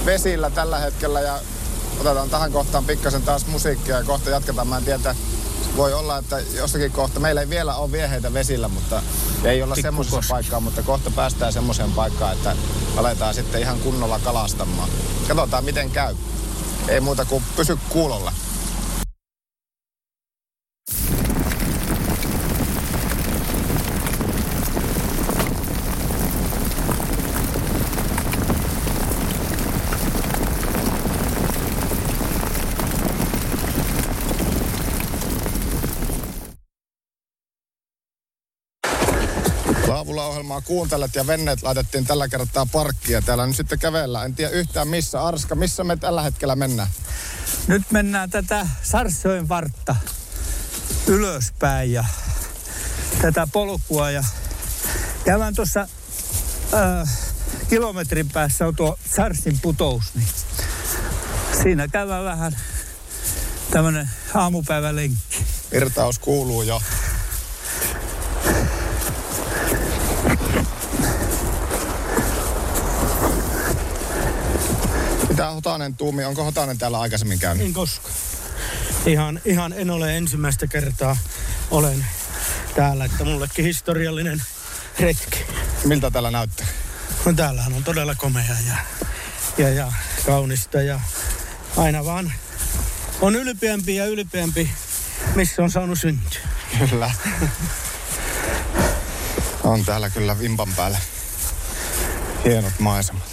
vesillä 0.06 0.50
tällä 0.50 0.80
hetkellä 0.80 1.22
ja 1.22 1.40
otetaan 2.00 2.30
tähän 2.30 2.52
kohtaan 2.52 2.86
pikkasen 2.86 3.22
taas 3.22 3.48
musiikkia 3.48 3.98
ja 3.98 4.04
kohta 4.04 4.30
jatketaan. 4.30 4.68
Mä 4.68 4.78
en 4.78 4.84
tiedä, 4.84 5.16
voi 5.78 5.94
olla, 5.94 6.18
että 6.18 6.40
jossakin 6.40 6.92
kohta, 6.92 7.20
meillä 7.20 7.42
ei 7.42 7.50
vielä 7.50 7.76
ole 7.76 7.92
vieheitä 7.92 8.34
vesillä, 8.34 8.68
mutta 8.68 9.02
Ei 9.44 9.64
olla 9.64 9.76
semmoisessa 9.76 10.22
paikkaa, 10.30 10.60
mutta 10.60 10.82
kohta 10.84 11.12
päästään 11.12 11.54
semmoiseen 11.54 11.92
paikkaan, 11.92 12.34
että 12.34 12.56
aletaan 12.98 13.34
sitten 13.34 13.62
ihan 13.62 13.80
kunnolla 13.80 14.20
kalastamaan. 14.20 14.90
Katsotaan 15.28 15.66
miten 15.66 15.92
käy. 15.92 16.16
Ei 16.88 17.00
muuta 17.00 17.26
kuin 17.26 17.44
pysy 17.56 17.78
kuulolla. 17.90 18.34
Laavulla 39.88 40.26
ohjelmaa 40.44 40.62
kuuntelet 40.62 41.16
ja 41.16 41.28
venneet 41.28 41.64
laitettiin 41.64 42.06
tällä 42.06 42.28
kertaa 42.28 42.66
parkkia. 42.66 43.22
Täällä 43.22 43.48
nyt 43.48 43.56
sitten 43.56 43.80
kävellään. 43.80 44.26
En 44.26 44.36
tiedä 44.36 44.52
yhtään 44.52 44.88
missä. 44.88 45.24
Arska, 45.24 45.56
missä 45.56 45.84
me 45.84 45.98
tällä 45.98 46.22
hetkellä 46.22 46.56
mennään? 46.56 46.90
Nyt 47.68 47.92
mennään 47.92 48.30
tätä 48.30 48.68
Sarssojen 48.84 49.50
vartta 49.50 49.96
ylöspäin 51.08 51.94
ja 51.94 52.06
tätä 53.22 53.48
polkua 53.54 54.12
ja 54.12 54.24
käydään 55.26 55.56
tuossa 55.56 55.88
äh, 56.74 57.10
kilometrin 57.70 58.30
päässä 58.30 58.68
on 58.68 58.76
tuo 58.76 58.98
Sarsin 59.16 59.60
putous, 59.62 60.04
niin 60.16 60.28
siinä 61.64 61.88
käydään 61.88 62.26
vähän 62.26 62.58
tämmönen 63.72 64.10
aamupäivälenkki. 64.34 65.46
Virtaus 65.72 66.20
kuuluu 66.20 66.62
jo. 66.62 66.82
Hotanen 75.74 75.96
tuumi? 75.96 76.26
Onko 76.26 76.44
Hotanen 76.44 76.78
täällä 76.78 77.00
aikaisemmin 77.00 77.40
käynyt? 77.40 77.66
En 77.66 77.74
koskaan. 77.74 78.16
Ihan, 79.06 79.42
ihan 79.46 79.74
en 79.74 79.90
ole 79.90 80.18
ensimmäistä 80.18 80.68
kertaa 80.68 81.18
olen 81.72 82.06
täällä, 82.76 83.06
että 83.06 83.26
mullekin 83.26 83.66
historiallinen 83.66 84.42
retki. 85.00 85.46
Miltä 85.86 86.12
täällä 86.12 86.32
näyttää? 86.32 86.68
No 87.26 87.34
täällähän 87.34 87.74
on 87.74 87.84
todella 87.84 88.16
komea 88.16 88.56
ja, 88.68 88.76
ja, 89.58 89.70
ja 89.70 89.92
kaunista 90.26 90.82
ja 90.82 91.00
aina 91.78 92.06
vaan 92.06 92.34
on 93.22 93.36
ylpeämpi 93.36 93.96
ja 93.96 94.06
ylpeämpi, 94.06 94.72
missä 95.36 95.64
on 95.64 95.72
saanut 95.72 96.00
syntyä. 96.00 96.42
Kyllä. 96.90 97.12
On 99.64 99.86
täällä 99.86 100.10
kyllä 100.10 100.40
vimpan 100.40 100.74
päällä. 100.76 100.98
Hienot 102.46 102.80
maisemat. 102.80 103.24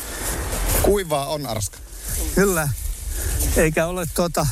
Kuivaa 0.82 1.26
on 1.26 1.46
Arska. 1.46 1.89
Kyllä, 2.34 2.68
eikä 3.56 3.86
ole 3.86 4.06
tuota, 4.14 4.46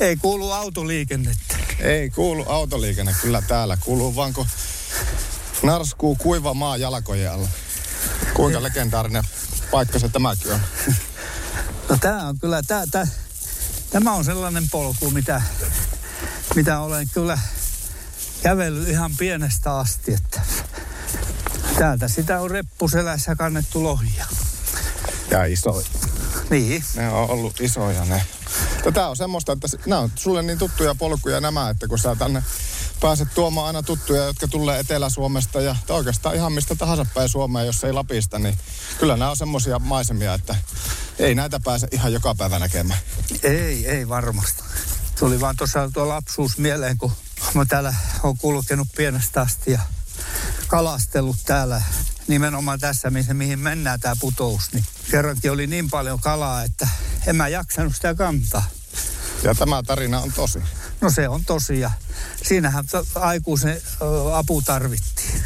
ei 0.00 0.16
kuulu 0.16 0.52
autoliikennettä. 0.52 1.56
Ei 1.78 2.10
kuulu 2.10 2.44
autoliikenne 2.48 3.14
kyllä 3.22 3.42
täällä. 3.42 3.76
Kuuluu 3.76 4.16
vaan 4.16 4.32
kun 4.32 4.46
narskuu 5.62 6.16
kuiva 6.16 6.54
maa 6.54 6.76
jalkojen 6.76 7.32
alla. 7.32 7.48
Kuinka 8.34 8.62
legendaarinen 8.62 9.24
paikka 9.70 9.98
se 9.98 10.08
tämäkin 10.08 10.52
on. 10.52 10.60
No 11.88 11.96
tämä 12.00 12.28
on 12.28 12.38
kyllä, 12.38 12.62
tää, 12.62 12.84
tää, 12.90 13.06
tämä 13.90 14.12
on 14.12 14.24
sellainen 14.24 14.68
polku, 14.70 15.10
mitä, 15.10 15.42
mitä 16.54 16.80
olen 16.80 17.08
kyllä 17.14 17.38
kävellyt 18.42 18.88
ihan 18.88 19.16
pienestä 19.18 19.76
asti, 19.76 20.12
että 20.12 20.40
täältä 21.78 22.08
sitä 22.08 22.40
on 22.40 22.50
reppuselässä 22.50 23.36
kannettu 23.36 23.84
lohia. 23.84 24.26
Ja 25.30 25.44
iso. 25.44 25.82
Niin, 26.50 26.84
Ne 26.94 27.10
on 27.10 27.30
ollut 27.30 27.60
isoja 27.60 28.04
ne. 28.04 28.26
Tätä 28.84 29.08
on 29.08 29.16
semmoista, 29.16 29.52
että 29.52 29.66
nämä 29.86 30.00
on 30.00 30.10
sulle 30.14 30.42
niin 30.42 30.58
tuttuja 30.58 30.94
polkuja 30.94 31.40
nämä, 31.40 31.70
että 31.70 31.88
kun 31.88 31.98
sä 31.98 32.16
tänne 32.16 32.42
pääset 33.00 33.28
tuomaan 33.34 33.66
aina 33.66 33.82
tuttuja, 33.82 34.24
jotka 34.24 34.48
tulee 34.48 34.80
Etelä-Suomesta 34.80 35.60
ja 35.60 35.76
oikeastaan 35.88 36.34
ihan 36.34 36.52
mistä 36.52 36.74
tahansa 36.74 37.06
päin 37.14 37.28
Suomea, 37.28 37.64
jos 37.64 37.84
ei 37.84 37.92
Lapista, 37.92 38.38
niin 38.38 38.58
kyllä 38.98 39.16
nämä 39.16 39.30
on 39.30 39.36
semmoisia 39.36 39.78
maisemia, 39.78 40.34
että 40.34 40.56
ei 41.18 41.34
näitä 41.34 41.60
pääse 41.64 41.88
ihan 41.90 42.12
joka 42.12 42.34
päivä 42.34 42.58
näkemään. 42.58 43.00
ei, 43.42 43.86
ei 43.86 44.08
varmasti. 44.08 44.62
Tuli 45.18 45.40
vaan 45.40 45.56
tuossa 45.56 45.90
tuo 45.94 46.08
lapsuus 46.08 46.58
mieleen, 46.58 46.98
kun 46.98 47.12
mä 47.54 47.64
täällä 47.64 47.94
on 48.22 48.38
kulkenut 48.38 48.88
pienestä 48.96 49.40
asti 49.40 49.70
ja 49.70 49.80
kalastellut 50.68 51.36
täällä 51.46 51.82
nimenomaan 52.26 52.80
tässä, 52.80 53.10
mihin, 53.10 53.36
mihin 53.36 53.58
mennään 53.58 54.00
tämä 54.00 54.14
putous. 54.20 54.72
Niin 54.72 54.84
kerrankin 55.10 55.50
oli 55.52 55.66
niin 55.66 55.90
paljon 55.90 56.20
kalaa, 56.20 56.62
että 56.62 56.88
en 57.26 57.36
mä 57.36 57.48
jaksanut 57.48 57.94
sitä 57.94 58.14
kantaa. 58.14 58.64
Ja 59.42 59.54
tämä 59.54 59.82
tarina 59.82 60.20
on 60.20 60.32
tosi. 60.32 60.58
No 61.00 61.10
se 61.10 61.28
on 61.28 61.44
tosi 61.44 61.80
ja 61.80 61.90
siinähän 62.42 62.84
aikuisen 63.14 63.82
apu 64.32 64.62
tarvittiin. 64.62 65.42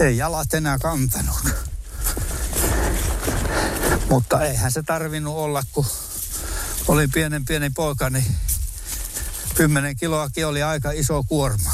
Ei 0.00 0.16
jalat 0.16 0.54
enää 0.54 0.78
kantanut. 0.78 1.36
Mutta 4.10 4.44
eihän 4.44 4.72
se 4.72 4.82
tarvinnut 4.82 5.36
olla, 5.36 5.62
kun 5.72 5.86
oli 6.88 7.08
pienen 7.08 7.44
pieni 7.44 7.70
poika, 7.70 8.10
niin 8.10 8.36
10 9.54 9.96
kiloakin 9.96 10.46
oli 10.46 10.62
aika 10.62 10.90
iso 10.90 11.22
kuorma. 11.22 11.72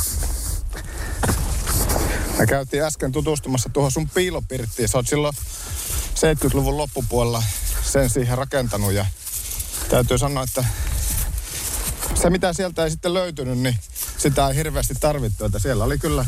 Me 2.43 2.47
käytiin 2.47 2.83
äsken 2.83 3.13
tutustumassa 3.13 3.69
tuohon 3.69 3.93
sun 3.93 4.09
piilopirttiin. 4.09 4.89
Sä 4.89 4.99
oot 4.99 5.09
silloin 5.09 5.35
70-luvun 6.15 6.77
loppupuolella 6.77 7.43
sen 7.83 8.11
siihen 8.11 8.39
rakentanut 8.39 8.93
ja 8.93 9.07
täytyy 9.89 10.19
sanoa, 10.19 10.43
että 10.43 10.65
se 12.15 12.31
mitä 12.31 12.53
sieltä 12.53 12.85
ei 12.85 12.91
sitten 12.91 13.15
löytynyt, 13.15 13.59
niin 13.59 13.77
sitä 14.19 14.49
ei 14.49 14.57
hirveästi 14.57 14.95
tarvittu. 15.01 15.45
Että 15.45 15.59
siellä 15.59 15.85
oli 15.85 15.99
kyllä, 15.99 16.27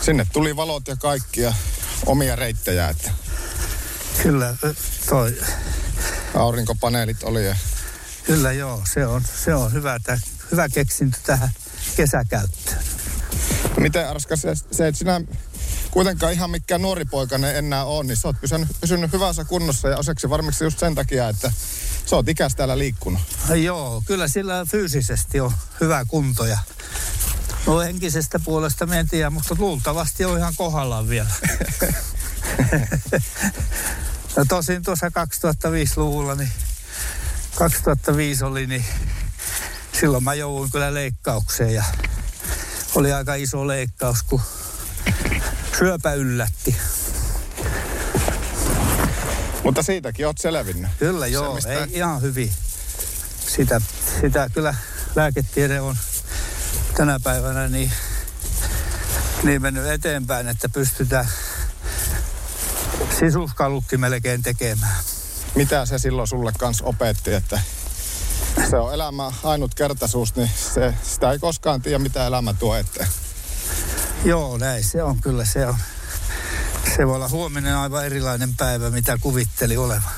sinne 0.00 0.26
tuli 0.32 0.56
valot 0.56 0.88
ja 0.88 0.96
kaikki 0.96 1.40
ja 1.40 1.54
omia 2.06 2.36
reittejä, 2.36 2.88
että 2.88 3.10
Kyllä, 4.22 4.54
toi, 5.08 5.38
aurinkopaneelit 6.34 7.22
oli 7.22 7.46
ja 7.46 7.56
kyllä 8.24 8.52
joo, 8.52 8.82
se 8.92 9.06
on, 9.06 9.22
se 9.44 9.54
on 9.54 9.72
hyvä, 9.72 9.98
hyvä 10.50 10.68
keksintö 10.68 11.18
tähän 11.26 11.50
kesäkäyttöön. 11.96 12.97
Miten 13.76 14.08
Arska, 14.08 14.36
se, 14.36 14.54
se 14.70 14.88
että 14.88 14.98
sinä 14.98 15.20
kuitenkaan 15.90 16.32
ihan 16.32 16.50
mikään 16.50 16.82
nuori 16.82 17.04
poikainen 17.04 17.56
enää 17.56 17.84
on, 17.84 18.06
niin 18.06 18.16
sä 18.16 18.28
oot 18.28 18.40
pysynyt, 18.40 18.68
pysynyt 18.80 19.12
hyvässä 19.12 19.44
kunnossa 19.44 19.88
ja 19.88 19.98
osaksi 19.98 20.30
varmasti 20.30 20.64
just 20.64 20.78
sen 20.78 20.94
takia, 20.94 21.28
että 21.28 21.52
sä 22.06 22.16
oot 22.16 22.28
ikäs 22.28 22.54
täällä 22.54 22.78
liikkunut. 22.78 23.20
Joo, 23.54 24.02
kyllä 24.06 24.28
sillä 24.28 24.66
fyysisesti 24.70 25.40
on 25.40 25.52
hyvä 25.80 26.04
kunto 26.04 26.46
ja 26.46 26.58
no 27.66 27.78
henkisestä 27.78 28.38
puolesta 28.38 28.86
me 28.86 28.98
en 28.98 29.08
tiedä, 29.08 29.30
mutta 29.30 29.56
luultavasti 29.58 30.24
on 30.24 30.38
ihan 30.38 30.54
kohdallaan 30.56 31.08
vielä. 31.08 31.30
no 34.36 34.44
tosin 34.48 34.82
tuossa 34.82 35.08
2005-luvulla, 35.08 36.34
niin 36.34 36.50
2005 37.54 38.44
oli, 38.44 38.66
niin 38.66 38.84
silloin 40.00 40.24
mä 40.24 40.34
jouduin 40.34 40.70
kyllä 40.70 40.94
leikkaukseen 40.94 41.74
ja 41.74 41.84
oli 42.98 43.12
aika 43.12 43.34
iso 43.34 43.66
leikkaus, 43.66 44.22
kun 44.22 44.40
syöpä 45.78 46.12
yllätti. 46.12 46.76
Mutta 49.64 49.82
siitäkin 49.82 50.26
oot 50.26 50.38
selvinnyt. 50.38 50.90
Kyllä 50.98 51.26
Se, 51.26 51.32
joo, 51.32 51.54
mistä- 51.54 51.72
ei, 51.72 51.86
ihan 51.90 52.22
hyvin. 52.22 52.52
Sitä, 53.48 53.80
sitä 54.20 54.48
kyllä 54.54 54.74
lääketiede 55.16 55.80
on 55.80 55.96
tänä 56.96 57.20
päivänä 57.24 57.68
niin, 57.68 57.92
niin 59.42 59.62
mennyt 59.62 59.86
eteenpäin, 59.86 60.48
että 60.48 60.68
pystytään 60.68 61.28
sisuskallukki 63.18 63.96
melkein 63.96 64.42
tekemään. 64.42 64.96
Mitä 65.54 65.86
se 65.86 65.98
silloin 65.98 66.28
sulle 66.28 66.52
kanssa 66.58 66.84
opetti, 66.84 67.34
että 67.34 67.60
se 68.70 68.76
on 68.76 68.94
elämä 68.94 69.32
ainutkertaisuus, 69.44 70.36
niin 70.36 70.50
se, 70.74 70.94
sitä 71.02 71.32
ei 71.32 71.38
koskaan 71.38 71.82
tiedä, 71.82 71.98
mitä 71.98 72.26
elämä 72.26 72.54
tuo 72.54 72.76
eteen. 72.76 73.08
Joo, 74.24 74.58
näin 74.58 74.84
se 74.84 75.02
on 75.02 75.20
kyllä, 75.20 75.44
se 75.44 75.66
on. 75.66 75.76
Se 76.96 77.06
voi 77.06 77.14
olla 77.14 77.28
huominen 77.28 77.76
aivan 77.76 78.06
erilainen 78.06 78.56
päivä, 78.56 78.90
mitä 78.90 79.18
kuvitteli 79.20 79.76
olevan. 79.76 80.10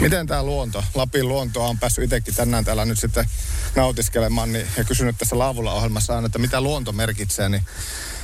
Miten 0.00 0.26
tämä 0.26 0.42
luonto, 0.42 0.84
Lapin 0.94 1.28
luontoa 1.28 1.66
on 1.68 1.78
päässyt 1.78 2.04
itsekin 2.04 2.34
tänään 2.34 2.64
täällä 2.64 2.84
nyt 2.84 2.98
sitten 2.98 3.30
nautiskelemaan 3.76 4.52
niin, 4.52 4.66
ja 4.76 4.84
kysynyt 4.84 5.18
tässä 5.18 5.38
Laavulla 5.38 5.72
ohjelmassa 5.72 6.14
aina, 6.16 6.26
että 6.26 6.38
mitä 6.38 6.60
luonto 6.60 6.92
merkitsee, 6.92 7.48
niin 7.48 7.66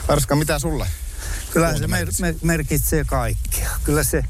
Arska, 0.08 0.36
mitä 0.36 0.58
sulle? 0.58 0.86
Kyllä 1.50 1.66
Luonto 1.66 1.80
se 1.80 1.86
mer- 1.86 1.98
merkitsee. 1.98 2.32
mer- 2.32 2.38
merkitsee 2.42 3.04
kaikkea. 3.04 3.70
Kyllä 3.84 4.04
se, 4.04 4.24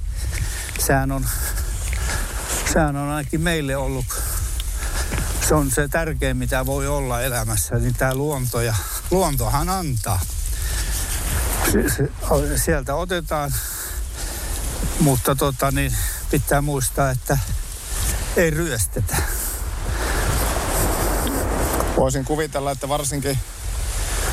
sehän 0.78 1.12
on, 1.12 1.26
sehän 2.72 2.96
on 2.96 3.08
ainakin 3.08 3.40
meille 3.40 3.76
ollut, 3.76 4.06
se 5.48 5.54
on 5.54 5.70
se 5.70 5.88
tärkein 5.88 6.36
mitä 6.36 6.66
voi 6.66 6.86
olla 6.86 7.20
elämässä, 7.20 7.74
niin 7.74 7.94
tämä 7.94 8.14
luonto 8.14 8.60
ja 8.60 8.74
luontohan 9.10 9.68
antaa. 9.68 10.20
se, 11.72 11.88
se, 11.96 12.08
sieltä 12.58 12.94
otetaan, 12.94 13.54
mutta 15.00 15.34
tota, 15.34 15.70
niin, 15.70 15.96
pitää 16.30 16.60
muistaa, 16.60 17.10
että 17.10 17.38
ei 18.36 18.50
ryöstetä. 18.50 19.16
Voisin 21.96 22.24
kuvitella, 22.24 22.70
että 22.70 22.88
varsinkin 22.88 23.38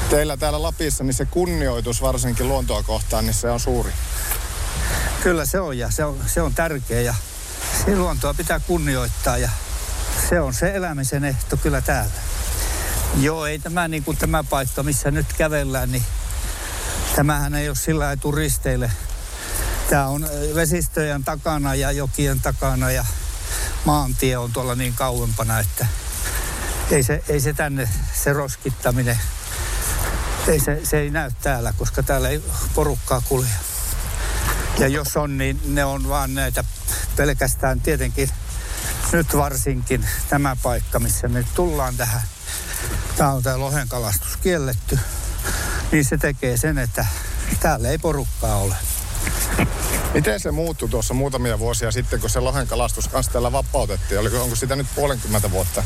teillä 0.10 0.38
täällä 0.38 0.62
Lapissa, 0.62 1.04
niin 1.04 1.13
se 1.13 1.25
kunnioitus 1.25 2.01
varsinkin 2.01 2.48
luontoa 2.48 2.84
kohtaan, 2.84 3.25
niin 3.25 3.34
se 3.34 3.50
on 3.50 3.60
suuri. 3.60 3.92
Kyllä 5.24 5.46
se 5.46 5.60
on 5.60 5.78
ja 5.78 5.92
se 5.92 6.06
on, 6.06 6.20
se 6.28 6.42
on 6.42 6.54
tärkeä 6.54 7.01
ja 7.01 7.16
se 7.86 7.96
luontoa 7.96 8.34
pitää 8.34 8.60
kunnioittaa 8.60 9.38
ja 9.38 9.50
se 10.30 10.42
on 10.42 10.54
se 10.54 10.76
elämisen 10.76 11.26
ehto 11.26 11.58
kyllä 11.58 11.82
täällä. 11.82 12.12
Joo, 13.18 13.46
ei 13.46 13.60
tämä 13.60 13.88
niin 13.88 14.04
kuin 14.04 14.18
tämä 14.18 14.44
paikka, 14.44 14.84
missä 14.84 15.12
nyt 15.12 15.34
kävellään, 15.34 15.92
niin 15.92 16.04
tämähän 17.16 17.56
ei 17.56 17.70
ole 17.70 17.76
sillä 17.76 18.04
lailla 18.04 18.22
turisteille. 18.22 18.92
Tämä 19.90 20.08
on 20.08 20.28
vesistöjen 20.56 21.24
takana 21.24 21.76
ja 21.76 21.92
jokien 21.92 22.42
takana 22.42 22.92
ja 22.92 23.06
maantie 23.86 24.38
on 24.38 24.54
tuolla 24.54 24.76
niin 24.76 24.94
kauempana, 24.94 25.60
että 25.60 25.86
ei 26.92 27.04
se, 27.04 27.24
ei 27.30 27.40
se 27.40 27.54
tänne 27.54 27.90
se 28.14 28.34
roskittaminen, 28.34 29.20
ei 30.48 30.60
se, 30.60 30.82
se 30.84 31.00
ei 31.00 31.10
näy 31.10 31.32
täällä, 31.42 31.74
koska 31.78 32.04
täällä 32.04 32.30
ei 32.30 32.44
porukkaa 32.76 33.22
kulje. 33.22 33.50
Ja 34.80 34.88
jos 34.88 35.18
on, 35.18 35.38
niin 35.38 35.62
ne 35.66 35.86
on 35.86 36.10
vaan 36.10 36.36
näitä 36.36 36.64
pelkästään 37.16 37.82
tietenkin 37.82 38.30
nyt 39.12 39.38
varsinkin 39.38 40.06
tämä 40.30 40.56
paikka, 40.63 41.00
missä 41.00 41.28
me 41.28 41.46
tullaan 41.56 41.98
tähän. 41.98 42.22
Tämä 43.18 43.32
on 43.32 43.44
tämä 43.44 43.60
lohen 43.60 43.88
kalastus 43.88 44.38
kielletty. 44.38 45.00
Niin 45.92 46.06
se 46.06 46.18
tekee 46.18 46.58
sen, 46.58 46.78
että 46.78 47.06
täällä 47.60 47.89
ei 47.89 47.98
porukkaa 47.98 48.56
ole. 48.56 48.75
Miten 50.13 50.39
se 50.39 50.51
muuttui 50.51 50.89
tuossa 50.89 51.13
muutamia 51.13 51.60
vuosia 51.60 51.92
sitten, 51.92 52.20
kun 52.20 52.30
se 52.30 52.39
lohen 52.39 52.68
kalastus 52.68 53.08
kanssa 53.08 53.32
täällä 53.32 53.51
vapautettiin? 53.51 54.20
Oliko, 54.20 54.44
onko 54.44 54.56
sitä 54.56 54.75
nyt 54.75 54.88
puolenkymmentä 54.96 55.51
vuotta, 55.51 55.84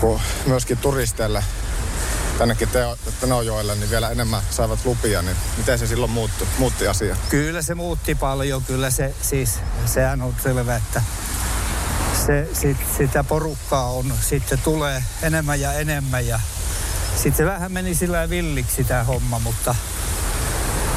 kun 0.00 0.20
myöskin 0.46 0.78
turisteille 0.78 1.44
tännekin 2.38 2.68
Tenojoelle, 3.20 3.74
niin 3.74 3.90
vielä 3.90 4.10
enemmän 4.10 4.42
saivat 4.50 4.84
lupia, 4.84 5.22
niin 5.22 5.36
miten 5.56 5.78
se 5.78 5.86
silloin 5.86 6.10
muuttui, 6.10 6.46
muutti 6.58 6.88
asia? 6.88 7.16
Kyllä 7.28 7.62
se 7.62 7.74
muutti 7.74 8.14
paljon, 8.14 8.64
kyllä 8.64 8.90
se 8.90 9.14
siis, 9.22 9.50
sehän 9.86 10.22
on 10.22 10.34
selvä, 10.42 10.76
että 10.76 11.02
se, 12.28 12.48
sit, 12.52 12.76
sitä 12.96 13.24
porukkaa 13.24 13.90
on, 13.90 14.12
sitten 14.20 14.58
tulee 14.58 15.04
enemmän 15.22 15.60
ja 15.60 15.72
enemmän 15.72 16.26
ja 16.26 16.40
sitten 17.14 17.34
se 17.34 17.44
vähän 17.44 17.72
meni 17.72 17.94
sillä 17.94 18.30
villiksi 18.30 18.84
tämä 18.84 19.04
homma, 19.04 19.38
mutta, 19.38 19.74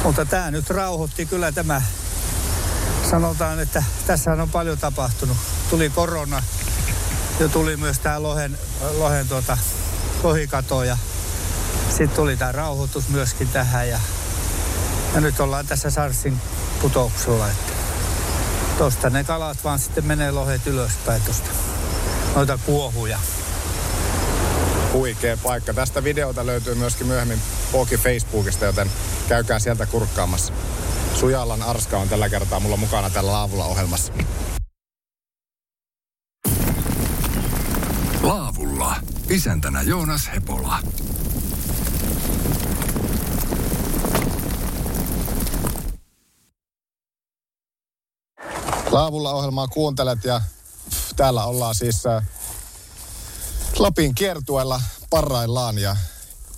mutta 0.04 0.24
tämä 0.24 0.50
nyt 0.50 0.70
rauhoitti 0.70 1.26
kyllä 1.26 1.52
tämä. 1.52 1.82
Sanotaan, 3.10 3.60
että 3.60 3.82
tässä 4.06 4.32
on 4.32 4.50
paljon 4.50 4.78
tapahtunut. 4.78 5.36
Tuli 5.70 5.90
korona 5.90 6.42
ja 7.40 7.48
tuli 7.48 7.76
myös 7.76 7.98
tämä 7.98 8.22
lohen, 8.22 8.58
lohen 8.98 9.28
tuota, 9.28 9.58
lohikato 10.22 10.84
ja 10.84 10.96
sitten 11.88 12.08
tuli 12.08 12.36
tämä 12.36 12.52
rauhoitus 12.52 13.08
myöskin 13.08 13.48
tähän 13.48 13.88
ja, 13.88 14.00
ja 15.14 15.20
nyt 15.20 15.40
ollaan 15.40 15.66
tässä 15.66 15.90
Sarsin 15.90 16.40
putouksella, 16.80 17.48
että 17.48 17.81
tosta 18.78 19.10
ne 19.10 19.24
kalat 19.24 19.64
vaan 19.64 19.78
sitten 19.78 20.06
menee 20.06 20.30
lohet 20.30 20.66
ylöspäin 20.66 21.22
tosta. 21.22 21.50
Noita 22.34 22.58
kuohuja. 22.66 23.18
Huikea 24.92 25.36
paikka. 25.42 25.74
Tästä 25.74 26.04
videota 26.04 26.46
löytyy 26.46 26.74
myöskin 26.74 27.06
myöhemmin 27.06 27.40
Poki 27.72 27.96
Facebookista, 27.96 28.64
joten 28.64 28.90
käykää 29.28 29.58
sieltä 29.58 29.86
kurkkaamassa. 29.86 30.52
Sujallan 31.14 31.62
Arska 31.62 31.98
on 31.98 32.08
tällä 32.08 32.28
kertaa 32.28 32.60
mulla 32.60 32.76
mukana 32.76 33.10
tällä 33.10 33.32
laavulla 33.32 33.64
ohjelmassa. 33.64 34.12
Laavulla. 38.22 38.96
Isäntänä 39.30 39.82
Joonas 39.82 40.30
Hepola. 40.34 40.78
Laavulla 48.92 49.32
ohjelmaa 49.32 49.68
kuuntelet 49.68 50.24
ja 50.24 50.40
täällä 51.16 51.44
ollaan 51.44 51.74
siis 51.74 52.06
äh, 52.06 52.24
Lapin 53.78 54.14
kiertueella 54.14 54.82
parraillaan 55.10 55.78
ja 55.78 55.96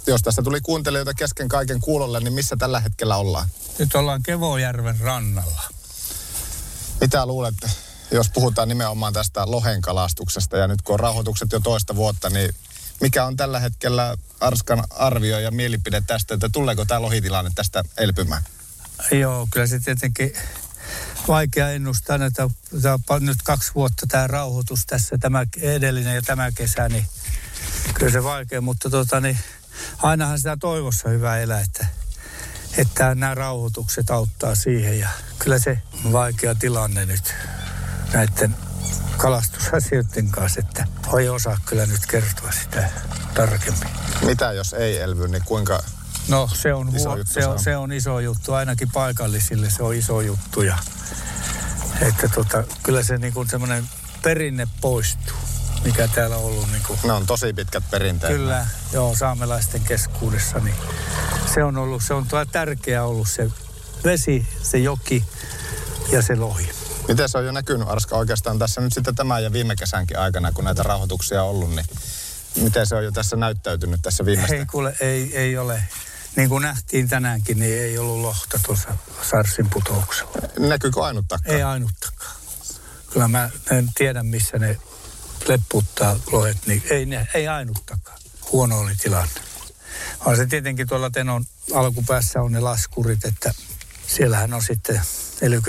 jos 0.06 0.22
tässä 0.22 0.42
tuli 0.42 0.60
kuuntelijoita 0.60 1.14
kesken 1.14 1.48
kaiken 1.48 1.80
kuulolle, 1.80 2.20
niin 2.20 2.32
missä 2.32 2.56
tällä 2.58 2.80
hetkellä 2.80 3.16
ollaan? 3.16 3.48
Nyt 3.78 3.94
ollaan 3.94 4.22
Kevojärven 4.22 5.00
rannalla. 5.00 5.62
Mitä 7.00 7.26
luulet, 7.26 7.54
jos 8.10 8.30
puhutaan 8.30 8.68
nimenomaan 8.68 9.12
tästä 9.12 9.50
lohen 9.50 9.80
kalastuksesta 9.80 10.56
ja 10.56 10.68
nyt 10.68 10.82
kun 10.82 10.94
on 10.94 11.00
rahoitukset 11.00 11.52
jo 11.52 11.60
toista 11.60 11.96
vuotta, 11.96 12.30
niin 12.30 12.54
mikä 13.00 13.24
on 13.24 13.36
tällä 13.36 13.60
hetkellä 13.60 14.16
Arskan 14.40 14.84
arvio 14.90 15.38
ja 15.38 15.50
mielipide 15.50 16.02
tästä, 16.06 16.34
että 16.34 16.48
tuleeko 16.52 16.84
tämä 16.84 17.02
lohitilanne 17.02 17.50
tästä 17.54 17.84
elpymään? 17.96 18.42
Joo, 19.10 19.48
kyllä 19.50 19.66
se 19.66 19.80
tietenkin 19.80 20.32
vaikea 21.28 21.70
ennustaa, 21.70 22.18
että 22.26 22.50
nyt 23.20 23.38
kaksi 23.44 23.72
vuotta 23.74 24.06
tämä 24.06 24.26
rauhoitus 24.26 24.87
tässä, 24.87 25.18
tämä 25.18 25.46
edellinen 25.60 26.14
ja 26.14 26.22
tämä 26.22 26.52
kesä, 26.52 26.88
niin 26.88 27.06
kyllä 27.94 28.12
se 28.12 28.24
vaikea, 28.24 28.60
mutta 28.60 28.90
tota, 28.90 29.20
niin, 29.20 29.38
ainahan 30.02 30.38
sitä 30.38 30.56
toivossa 30.60 31.08
hyvä 31.08 31.38
elää, 31.38 31.60
että, 31.60 31.87
että 32.78 33.14
nämä 33.14 33.34
rauhoitukset 33.34 34.10
auttaa 34.10 34.54
siihen 34.54 34.98
ja 34.98 35.08
kyllä 35.38 35.58
se 35.58 35.78
vaikea 36.12 36.54
tilanne 36.54 37.06
nyt 37.06 37.34
näiden 38.12 38.56
kalastusasioiden 39.16 40.30
kanssa, 40.30 40.60
että 40.60 40.87
ei 41.18 41.28
osaa 41.28 41.58
kyllä 41.66 41.87
nyt 41.87 42.06
kertoa 42.06 42.52
sitä 42.52 42.90
tarkemmin. 43.34 43.88
Mitä 44.26 44.52
jos 44.52 44.72
ei 44.72 45.00
elvy, 45.00 45.28
niin 45.28 45.44
kuinka 45.44 45.82
No 46.28 46.48
se 46.54 46.74
on, 46.74 46.96
iso 46.96 47.16
juttu, 47.16 47.32
se, 47.32 47.46
on, 47.46 47.58
se 47.58 47.76
on 47.76 47.92
iso 47.92 48.20
juttu, 48.20 48.52
ainakin 48.52 48.90
paikallisille 48.92 49.70
se 49.70 49.82
on 49.82 49.94
iso 49.94 50.20
juttu 50.20 50.62
ja 50.62 50.78
että 52.00 52.28
tota, 52.28 52.64
kyllä 52.82 53.02
se 53.02 53.18
niin 53.18 53.32
kuin 53.32 53.48
semmoinen 53.48 53.88
perinne 54.22 54.68
poistuu, 54.80 55.37
mikä 55.84 56.08
täällä 56.08 56.37
on 56.37 56.44
ollut. 56.44 56.72
Niin 56.72 56.82
kuin, 56.87 56.98
ne 57.04 57.12
on 57.12 57.26
tosi 57.26 57.52
pitkät 57.52 57.84
perinteet. 57.90 58.32
Kyllä, 58.32 58.66
joo, 58.92 59.16
saamelaisten 59.16 59.80
keskuudessa. 59.80 60.58
Niin 60.58 60.76
se 61.54 61.64
on 61.64 61.76
ollut, 61.78 62.02
se 62.02 62.14
on 62.14 62.26
tärkeää 62.52 63.04
ollut 63.04 63.28
se 63.28 63.50
vesi, 64.04 64.46
se 64.62 64.78
joki 64.78 65.24
ja 66.12 66.22
se 66.22 66.37
lohi. 66.37 66.70
Miten 67.08 67.28
se 67.28 67.38
on 67.38 67.46
jo 67.46 67.52
näkynyt, 67.52 67.88
Arska, 67.88 68.16
oikeastaan 68.16 68.58
tässä 68.58 68.80
nyt 68.80 68.92
sitten 68.92 69.14
tämän 69.14 69.42
ja 69.44 69.52
viime 69.52 69.76
kesänkin 69.76 70.18
aikana, 70.18 70.52
kun 70.52 70.64
näitä 70.64 70.82
rahoituksia 70.82 71.42
on 71.42 71.50
ollut, 71.50 71.70
niin 71.70 71.87
miten 72.60 72.87
se 72.87 72.94
on 72.94 73.04
jo 73.04 73.12
tässä 73.12 73.37
näyttäytynyt 73.37 74.00
tässä 74.02 74.24
viimeistä? 74.24 74.56
Ei 74.56 74.66
kuule, 74.66 74.96
ei, 75.00 75.37
ei 75.37 75.58
ole 75.58 75.82
niin 76.36 76.48
kuin 76.48 76.62
nähtiin 76.62 77.08
tänäänkin, 77.08 77.58
niin 77.58 77.78
ei 77.78 77.98
ollut 77.98 78.20
lohta 78.20 78.60
tuossa 78.66 78.96
Sarsin 79.22 79.70
putouksella. 79.70 80.32
Näkyykö 80.58 81.04
ainuttakaan? 81.04 81.56
Ei 81.56 81.62
ainuttakaan. 81.62 82.36
Kyllä 83.12 83.28
mä 83.28 83.50
en 83.70 83.88
tiedä, 83.94 84.22
missä 84.22 84.58
ne 84.58 84.78
lepputtaa 85.48 86.16
lohet, 86.32 86.56
niin 86.66 86.82
ei, 86.90 87.06
ne, 87.06 87.28
ei 87.34 87.48
ainuttakaan. 87.48 88.18
Huono 88.52 88.78
oli 88.78 88.92
tilanne. 89.02 89.40
Vaan 90.26 90.36
se 90.36 90.46
tietenkin 90.46 90.88
tuolla 90.88 91.10
Tenon 91.10 91.44
alkupäässä 91.74 92.40
on 92.42 92.52
ne 92.52 92.60
laskurit, 92.60 93.24
että 93.24 93.54
siellähän 94.06 94.54
on 94.54 94.62
sitten 94.62 95.00
ely 95.42 95.60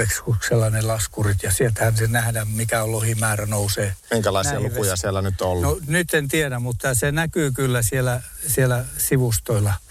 ne 0.71 0.81
laskurit 0.81 1.43
ja 1.43 1.51
sieltähän 1.51 1.97
se 1.97 2.07
nähdään, 2.07 2.47
mikä 2.47 2.83
on 2.83 2.91
lohimäärä 2.91 3.45
nousee. 3.45 3.95
Minkälaisia 4.11 4.59
lukuja 4.59 4.91
vesi. 4.91 5.01
siellä 5.01 5.21
nyt 5.21 5.41
on 5.41 5.47
ollut? 5.49 5.79
No 5.79 5.85
nyt 5.87 6.13
en 6.13 6.27
tiedä, 6.27 6.59
mutta 6.59 6.93
se 6.93 7.11
näkyy 7.11 7.51
kyllä 7.51 7.81
siellä, 7.81 8.21
siellä 8.47 8.85
sivustoilla– 8.97 9.73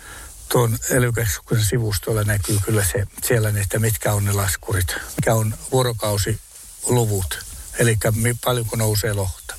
tuon 0.48 0.78
ely 0.90 1.12
sivustolla 1.62 2.22
näkyy 2.24 2.59
kyllä 2.64 2.85
se, 2.85 3.07
siellä, 3.24 3.52
että 3.61 3.78
mitkä 3.78 4.12
on 4.12 4.24
ne 4.24 4.33
laskurit, 4.33 4.94
mikä 5.16 5.35
on 5.35 5.54
vuorokausiluvut, 5.72 7.38
eli 7.78 7.98
paljonko 8.44 8.76
nousee 8.76 9.12
lohta. 9.12 9.54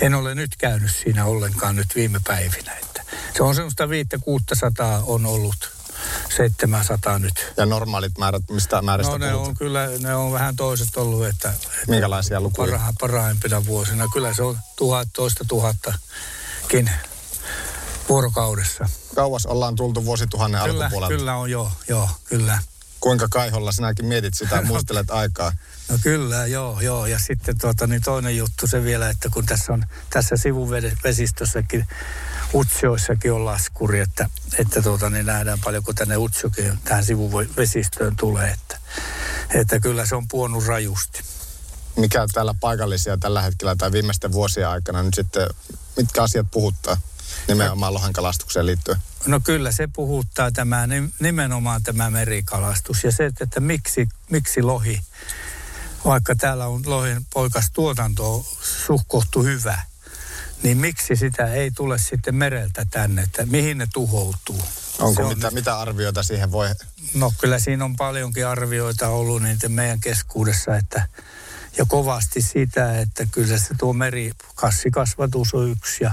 En 0.00 0.14
ole 0.14 0.34
nyt 0.34 0.56
käynyt 0.58 0.90
siinä 1.02 1.24
ollenkaan 1.24 1.76
nyt 1.76 1.86
viime 1.94 2.20
päivinä. 2.26 2.72
Että 2.72 3.02
se 3.36 3.42
on 3.42 3.54
semmoista 3.54 3.88
500 3.88 5.02
on 5.06 5.26
ollut 5.26 5.76
700 6.36 7.18
nyt. 7.18 7.52
Ja 7.56 7.66
normaalit 7.66 8.18
määrät, 8.18 8.42
mistä 8.50 8.82
määristä 8.82 9.12
No 9.12 9.18
ne 9.18 9.32
puhut? 9.32 9.48
on 9.48 9.54
kyllä, 9.54 9.88
ne 9.98 10.14
on 10.14 10.32
vähän 10.32 10.56
toiset 10.56 10.96
ollut, 10.96 11.26
että... 11.26 11.48
että 11.48 11.68
Minkälaisia 11.88 12.40
lukuja? 12.40 12.70
Parha, 12.70 12.92
parhaimpina 13.00 13.66
vuosina. 13.66 14.04
Kyllä 14.12 14.34
se 14.34 14.42
on 14.42 14.58
tuhat, 14.76 15.08
toista 15.12 15.44
tuhattakin 15.48 16.90
vuorokaudessa. 18.08 18.88
Kauas 19.14 19.46
ollaan 19.46 19.76
tultu 19.76 20.04
vuosituhannen 20.04 20.62
kyllä, 20.62 20.84
alkupuolelta. 20.84 21.16
Kyllä 21.16 21.36
on, 21.36 21.50
joo, 21.50 21.72
joo, 21.88 22.10
kyllä. 22.24 22.58
Kuinka 23.00 23.26
kaiholla 23.30 23.72
sinäkin 23.72 24.06
mietit 24.06 24.34
sitä, 24.34 24.62
muistelet 24.66 25.10
aikaa? 25.10 25.52
No 25.88 25.98
kyllä, 26.02 26.46
joo, 26.46 26.80
joo. 26.80 27.06
Ja 27.06 27.18
sitten 27.18 27.58
tuota, 27.60 27.86
niin 27.86 28.02
toinen 28.02 28.36
juttu 28.36 28.66
se 28.66 28.84
vielä, 28.84 29.10
että 29.10 29.28
kun 29.32 29.46
tässä 29.46 29.72
on 29.72 29.84
tässä 30.10 30.36
sivuvesistössäkin 30.36 31.86
Utsioissakin 32.54 33.32
on 33.32 33.44
laskuri, 33.44 34.00
että, 34.00 34.30
että 34.58 34.82
tuota, 34.82 35.10
niin 35.10 35.26
nähdään 35.26 35.58
paljon, 35.64 35.82
kun 35.82 35.94
tänne 35.94 36.16
Utsiokin 36.16 36.78
tähän 36.84 37.04
sivuvesistöön 37.04 38.16
tulee, 38.16 38.50
että, 38.50 38.78
että 39.54 39.80
kyllä 39.80 40.06
se 40.06 40.14
on 40.14 40.28
puonut 40.28 40.66
rajusti. 40.66 41.22
Mikä 41.96 42.26
täällä 42.32 42.54
paikallisia 42.60 43.16
tällä 43.16 43.42
hetkellä 43.42 43.76
tai 43.76 43.92
viimeisten 43.92 44.32
vuosien 44.32 44.68
aikana 44.68 45.02
nyt 45.02 45.14
sitten, 45.14 45.48
mitkä 45.96 46.22
asiat 46.22 46.46
puhuttaa 46.50 46.96
nimenomaan 47.48 47.94
lohen 47.94 48.12
kalastukseen 48.12 48.66
liittyen? 48.66 48.98
No 49.26 49.40
kyllä 49.40 49.72
se 49.72 49.88
puhuttaa 49.92 50.50
tämä, 50.50 50.88
nimenomaan 51.20 51.82
tämä 51.82 52.10
merikalastus 52.10 53.04
ja 53.04 53.12
se, 53.12 53.26
että, 53.26 53.60
miksi, 53.60 54.08
miksi 54.30 54.62
lohi, 54.62 55.00
vaikka 56.04 56.34
täällä 56.34 56.66
on 56.66 56.82
lohen 56.86 57.26
poikas 57.32 57.70
tuotanto 57.70 58.46
suhkohtu 58.86 59.42
hyvä, 59.42 59.78
niin 60.62 60.78
miksi 60.78 61.16
sitä 61.16 61.52
ei 61.52 61.70
tule 61.70 61.98
sitten 61.98 62.34
mereltä 62.34 62.86
tänne, 62.90 63.22
että 63.22 63.46
mihin 63.46 63.78
ne 63.78 63.86
tuhoutuu? 63.92 64.62
Onko 64.98 65.22
on 65.22 65.28
mitä, 65.28 65.50
mitä 65.50 65.78
arvioita 65.78 66.22
siihen 66.22 66.52
voi? 66.52 66.68
No 67.14 67.32
kyllä 67.38 67.58
siinä 67.58 67.84
on 67.84 67.96
paljonkin 67.96 68.46
arvioita 68.46 69.08
ollut 69.08 69.42
niiden 69.42 69.72
meidän 69.72 70.00
keskuudessa, 70.00 70.76
että 70.76 71.08
ja 71.78 71.84
kovasti 71.88 72.42
sitä, 72.42 73.00
että 73.00 73.26
kyllä 73.30 73.58
se 73.58 73.74
tuo 73.78 73.92
merikassikasvatus 73.92 75.54
on 75.54 75.70
yksi 75.70 76.04
ja 76.04 76.12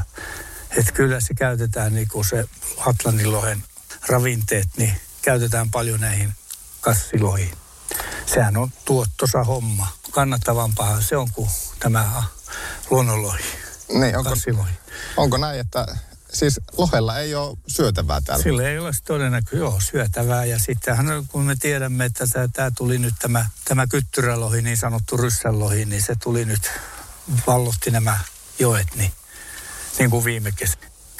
että 0.77 0.91
kyllä 0.91 1.19
se 1.19 1.33
käytetään 1.33 1.95
niin 1.95 2.07
kuin 2.07 2.25
se 2.25 2.45
Atlantin 2.77 3.31
lohen 3.31 3.63
ravinteet, 4.07 4.67
niin 4.77 4.93
käytetään 5.21 5.71
paljon 5.71 5.99
näihin 5.99 6.33
kassiloihin. 6.81 7.51
Sehän 8.25 8.57
on 8.57 8.71
tuottosa 8.85 9.43
homma. 9.43 9.87
Kannattavampaa 10.11 11.01
se 11.01 11.17
on 11.17 11.31
kuin 11.31 11.49
tämä 11.79 12.23
luonnonlohi. 12.89 13.43
Niin, 13.93 14.17
onko, 14.17 14.35
onko 15.17 15.37
näin, 15.37 15.59
että 15.59 15.85
siis 16.33 16.59
lohella 16.77 17.19
ei 17.19 17.35
ole 17.35 17.57
syötävää 17.67 18.21
täällä? 18.21 18.43
Sillä 18.43 18.69
ei 18.69 18.79
ole 18.79 18.91
todennäköisesti 19.05 19.57
joo, 19.57 19.79
syötävää. 19.79 20.45
Ja 20.45 20.59
sittenhän 20.59 21.27
kun 21.27 21.43
me 21.43 21.55
tiedämme, 21.55 22.05
että 22.05 22.27
tämä, 22.27 22.47
tämä 22.53 22.71
tuli 22.77 22.97
nyt 22.97 23.13
tämä, 23.19 23.45
tämä 23.65 23.87
kyttyrälohi, 23.87 24.61
niin 24.61 24.77
sanottu 24.77 25.17
ryssänlohi, 25.17 25.85
niin 25.85 26.01
se 26.01 26.15
tuli 26.23 26.45
nyt, 26.45 26.71
vallotti 27.47 27.91
nämä 27.91 28.19
joet, 28.59 28.87
niin, 28.95 29.11
niin 29.99 30.09
kuin 30.09 30.25
viime 30.25 30.51
kesä. 30.51 30.77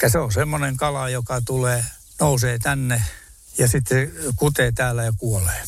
Se 0.08 0.18
on 0.18 0.32
semmoinen 0.32 0.76
kala, 0.76 1.08
joka 1.08 1.40
tulee, 1.40 1.84
nousee 2.20 2.58
tänne 2.58 3.02
ja 3.58 3.68
sitten 3.68 4.12
kutee 4.36 4.72
täällä 4.72 5.04
ja 5.04 5.12
kuolee. 5.18 5.62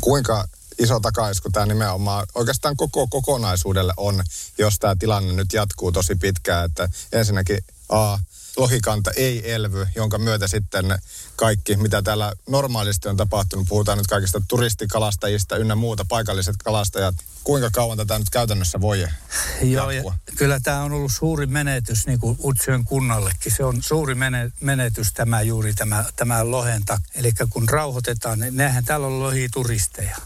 Kuinka 0.00 0.48
iso 0.78 1.00
takaisku 1.00 1.50
tämä 1.52 1.66
nimenomaan 1.66 2.26
oikeastaan 2.34 2.76
koko 2.76 3.06
kokonaisuudelle 3.06 3.92
on, 3.96 4.22
jos 4.58 4.78
tämä 4.78 4.96
tilanne 4.98 5.32
nyt 5.32 5.52
jatkuu 5.52 5.92
tosi 5.92 6.14
pitkään, 6.14 6.64
että 6.64 6.88
ensinnäkin 7.12 7.58
A, 7.88 8.18
lohikanta 8.56 9.10
ei 9.16 9.52
elvy, 9.52 9.86
jonka 9.94 10.18
myötä 10.18 10.48
sitten 10.48 10.98
kaikki, 11.36 11.76
mitä 11.76 12.02
täällä 12.02 12.32
normaalisti 12.48 13.08
on 13.08 13.16
tapahtunut, 13.16 13.68
puhutaan 13.68 13.98
nyt 13.98 14.06
kaikista 14.06 14.42
turistikalastajista 14.48 15.56
ynnä 15.56 15.74
muuta, 15.74 16.04
paikalliset 16.08 16.56
kalastajat, 16.64 17.14
kuinka 17.44 17.70
kauan 17.72 17.98
tätä 17.98 18.18
nyt 18.18 18.30
käytännössä 18.30 18.80
voi 18.80 19.06
Joo? 19.62 19.90
Ja 19.90 20.02
kyllä 20.36 20.60
tämä 20.60 20.82
on 20.82 20.92
ollut 20.92 21.12
suuri 21.12 21.46
menetys 21.46 22.06
niin 22.06 22.18
kuin 22.18 22.38
Utsön 22.44 22.84
kunnallekin. 22.84 23.52
Se 23.56 23.64
on 23.64 23.82
suuri 23.82 24.16
menetys 24.60 25.12
tämä 25.12 25.42
juuri 25.42 25.74
tämä, 25.74 26.04
tämä 26.16 26.50
lohenta. 26.50 27.00
Eli 27.14 27.32
kun 27.50 27.68
rauhoitetaan, 27.68 28.38
niin 28.38 28.56
nehän 28.56 28.84
täällä 28.84 29.06
on 29.06 29.20
lohituristeja. 29.20 30.16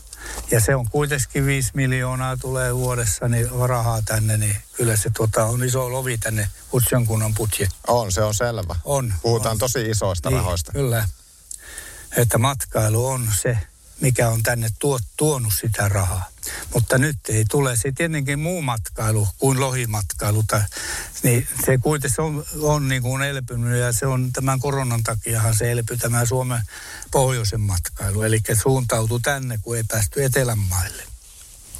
Ja 0.50 0.60
se 0.60 0.74
on 0.74 0.86
kuitenkin 0.90 1.46
5 1.46 1.70
miljoonaa 1.74 2.36
tulee 2.36 2.74
vuodessa 2.74 3.28
niin 3.28 3.48
rahaa 3.66 4.02
tänne, 4.04 4.36
niin 4.36 4.56
kyllä 4.72 4.96
se 4.96 5.10
tota, 5.16 5.44
on 5.44 5.64
iso 5.64 5.92
lovi 5.92 6.18
tänne 6.18 6.48
Utsjon 6.74 7.06
kunnan 7.06 7.34
budjetti. 7.34 7.76
On, 7.86 8.12
se 8.12 8.22
on 8.22 8.34
selvä. 8.34 8.76
On. 8.84 9.14
Puhutaan 9.22 9.52
on. 9.52 9.58
tosi 9.58 9.82
isoista 9.90 10.30
niin, 10.30 10.38
rahoista. 10.38 10.72
Kyllä. 10.72 11.08
Että 12.16 12.38
matkailu 12.38 13.06
on 13.06 13.28
se, 13.42 13.58
mikä 14.02 14.28
on 14.28 14.42
tänne 14.42 14.68
tuo, 14.78 14.98
tuonut 15.16 15.52
sitä 15.60 15.88
rahaa. 15.88 16.28
Mutta 16.74 16.98
nyt 16.98 17.16
ei 17.28 17.44
tule 17.50 17.76
se 17.76 17.92
tietenkin 17.92 18.38
muu 18.38 18.62
matkailu 18.62 19.28
kuin 19.38 19.60
lohimatkailu. 19.60 20.44
Tai, 20.46 20.62
niin 21.22 21.48
se 21.64 21.78
kuitenkin 21.78 22.20
on, 22.20 22.44
on 22.60 22.88
niin 22.88 23.02
kuin 23.02 23.22
elpynyt 23.22 23.78
ja 23.80 23.92
se 23.92 24.06
on 24.06 24.32
tämän 24.32 24.60
koronan 24.60 25.02
takiahan 25.02 25.56
se 25.56 25.72
elpy 25.72 25.96
tämä 25.96 26.26
Suomen 26.26 26.62
pohjoisen 27.10 27.60
matkailu. 27.60 28.22
Eli 28.22 28.40
suuntautui 28.62 29.20
tänne, 29.20 29.58
kun 29.62 29.76
ei 29.76 29.84
päästy 29.88 30.24
etelän 30.24 30.58
maille. 30.58 31.02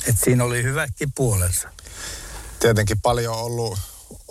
Et 0.06 0.18
siinä 0.24 0.44
oli 0.44 0.62
hyväkin 0.62 1.12
puolensa. 1.12 1.68
Tietenkin 2.61 3.00
paljon 3.00 3.37
ollut 3.37 3.78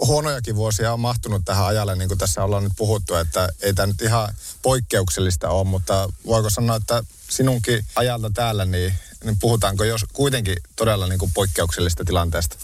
huonojakin 0.05 0.55
vuosia 0.55 0.93
on 0.93 0.99
mahtunut 0.99 1.41
tähän 1.45 1.65
ajalle, 1.65 1.95
niin 1.95 2.07
kuin 2.07 2.17
tässä 2.17 2.43
ollaan 2.43 2.63
nyt 2.63 2.73
puhuttu, 2.77 3.15
että 3.15 3.49
ei 3.61 3.73
tämä 3.73 3.87
nyt 3.87 4.01
ihan 4.01 4.33
poikkeuksellista 4.61 5.49
ole, 5.49 5.67
mutta 5.67 6.09
voiko 6.25 6.49
sanoa, 6.49 6.75
että 6.75 7.03
sinunkin 7.29 7.85
ajalta 7.95 8.31
täällä, 8.33 8.65
niin, 8.65 8.93
niin 9.23 9.37
puhutaanko 9.39 9.83
jos 9.83 10.05
kuitenkin 10.13 10.57
todella 10.75 11.07
niin 11.07 11.19
kuin 11.19 11.31
poikkeuksellista 11.33 12.05
tilanteesta? 12.05 12.55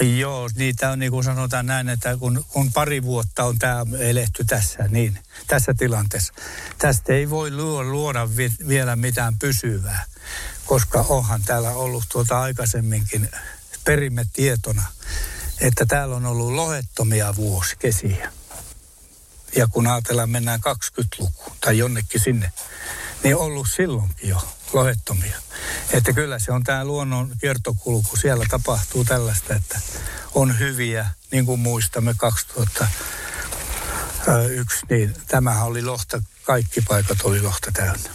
Joo, 0.00 0.48
niitä 0.56 0.90
on 0.90 0.98
niin 0.98 1.12
kuin 1.12 1.24
sanotaan 1.24 1.66
näin, 1.66 1.88
että 1.88 2.16
kun, 2.16 2.44
kun 2.48 2.72
pari 2.72 3.02
vuotta 3.02 3.44
on 3.44 3.58
tämä 3.58 3.86
elehty 3.98 4.44
tässä, 4.44 4.82
niin 4.88 5.18
tässä 5.46 5.74
tilanteessa. 5.78 6.32
Tästä 6.78 7.12
ei 7.12 7.30
voi 7.30 7.50
luoda 7.82 8.36
vi, 8.36 8.52
vielä 8.68 8.96
mitään 8.96 9.38
pysyvää, 9.38 10.04
koska 10.66 11.04
onhan 11.08 11.42
täällä 11.42 11.70
ollut 11.70 12.04
tuota 12.08 12.40
aikaisemminkin 12.40 13.30
perimme 13.84 14.26
tietona, 14.32 14.82
että 15.60 15.86
täällä 15.86 16.16
on 16.16 16.26
ollut 16.26 16.52
lohettomia 16.52 17.36
vuosikesiä. 17.36 18.32
Ja 19.56 19.66
kun 19.66 19.86
ajatellaan, 19.86 20.30
mennään 20.30 20.60
20-lukuun 20.60 21.56
tai 21.60 21.78
jonnekin 21.78 22.20
sinne, 22.20 22.52
niin 23.22 23.36
ollut 23.36 23.66
silloinkin 23.76 24.28
jo 24.28 24.48
lohettomia. 24.72 25.40
Että 25.90 26.12
kyllä 26.12 26.38
se 26.38 26.52
on 26.52 26.64
tämä 26.64 26.84
luonnon 26.84 27.32
kiertokulku. 27.40 28.16
Siellä 28.16 28.46
tapahtuu 28.50 29.04
tällaista, 29.04 29.54
että 29.54 29.80
on 30.34 30.58
hyviä, 30.58 31.10
niin 31.30 31.46
kuin 31.46 31.60
muistamme 31.60 32.14
2001, 32.16 34.86
niin 34.90 35.16
tämähän 35.28 35.66
oli 35.66 35.82
lohta, 35.82 36.22
kaikki 36.42 36.80
paikat 36.80 37.18
oli 37.24 37.42
lohta 37.42 37.70
täynnä. 37.72 38.10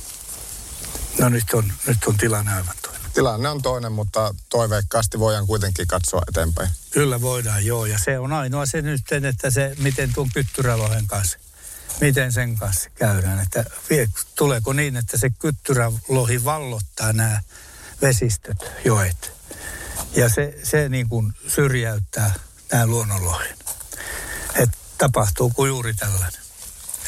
No 1.19 1.29
nyt 1.29 1.53
on, 1.53 1.73
nyt 1.87 2.03
on 2.03 2.17
tilanne 2.17 2.53
aivan. 2.53 2.75
Tilanne 3.13 3.49
on 3.49 3.61
toinen, 3.61 3.91
mutta 3.91 4.35
toiveikkaasti 4.49 5.19
voidaan 5.19 5.47
kuitenkin 5.47 5.87
katsoa 5.87 6.21
eteenpäin. 6.29 6.69
Kyllä 6.91 7.21
voidaan, 7.21 7.65
joo. 7.65 7.85
Ja 7.85 7.99
se 7.99 8.19
on 8.19 8.33
ainoa 8.33 8.65
se 8.65 8.81
nyt, 8.81 9.01
että 9.29 9.49
se, 9.49 9.75
miten 9.77 10.13
tuon 10.13 10.29
kyttyrälohen 10.33 11.07
kanssa 11.07 11.37
miten 12.01 12.31
sen 12.33 12.57
kanssa 12.57 12.89
käydään. 12.89 13.39
Että 13.39 13.65
tuleeko 14.35 14.73
niin, 14.73 14.97
että 14.97 15.17
se 15.17 15.29
kyttyrälohi 15.29 16.45
vallottaa 16.45 17.13
nämä 17.13 17.41
vesistöt, 18.01 18.71
joet. 18.85 19.31
Ja 20.15 20.29
se, 20.29 20.59
se 20.63 20.89
niin 20.89 21.09
kuin 21.09 21.33
syrjäyttää 21.47 22.33
nämä 22.71 22.87
luonnonlohen. 22.87 23.57
Että 24.55 24.77
tapahtuu 24.97 25.53
juuri 25.67 25.93
tällainen. 25.93 26.41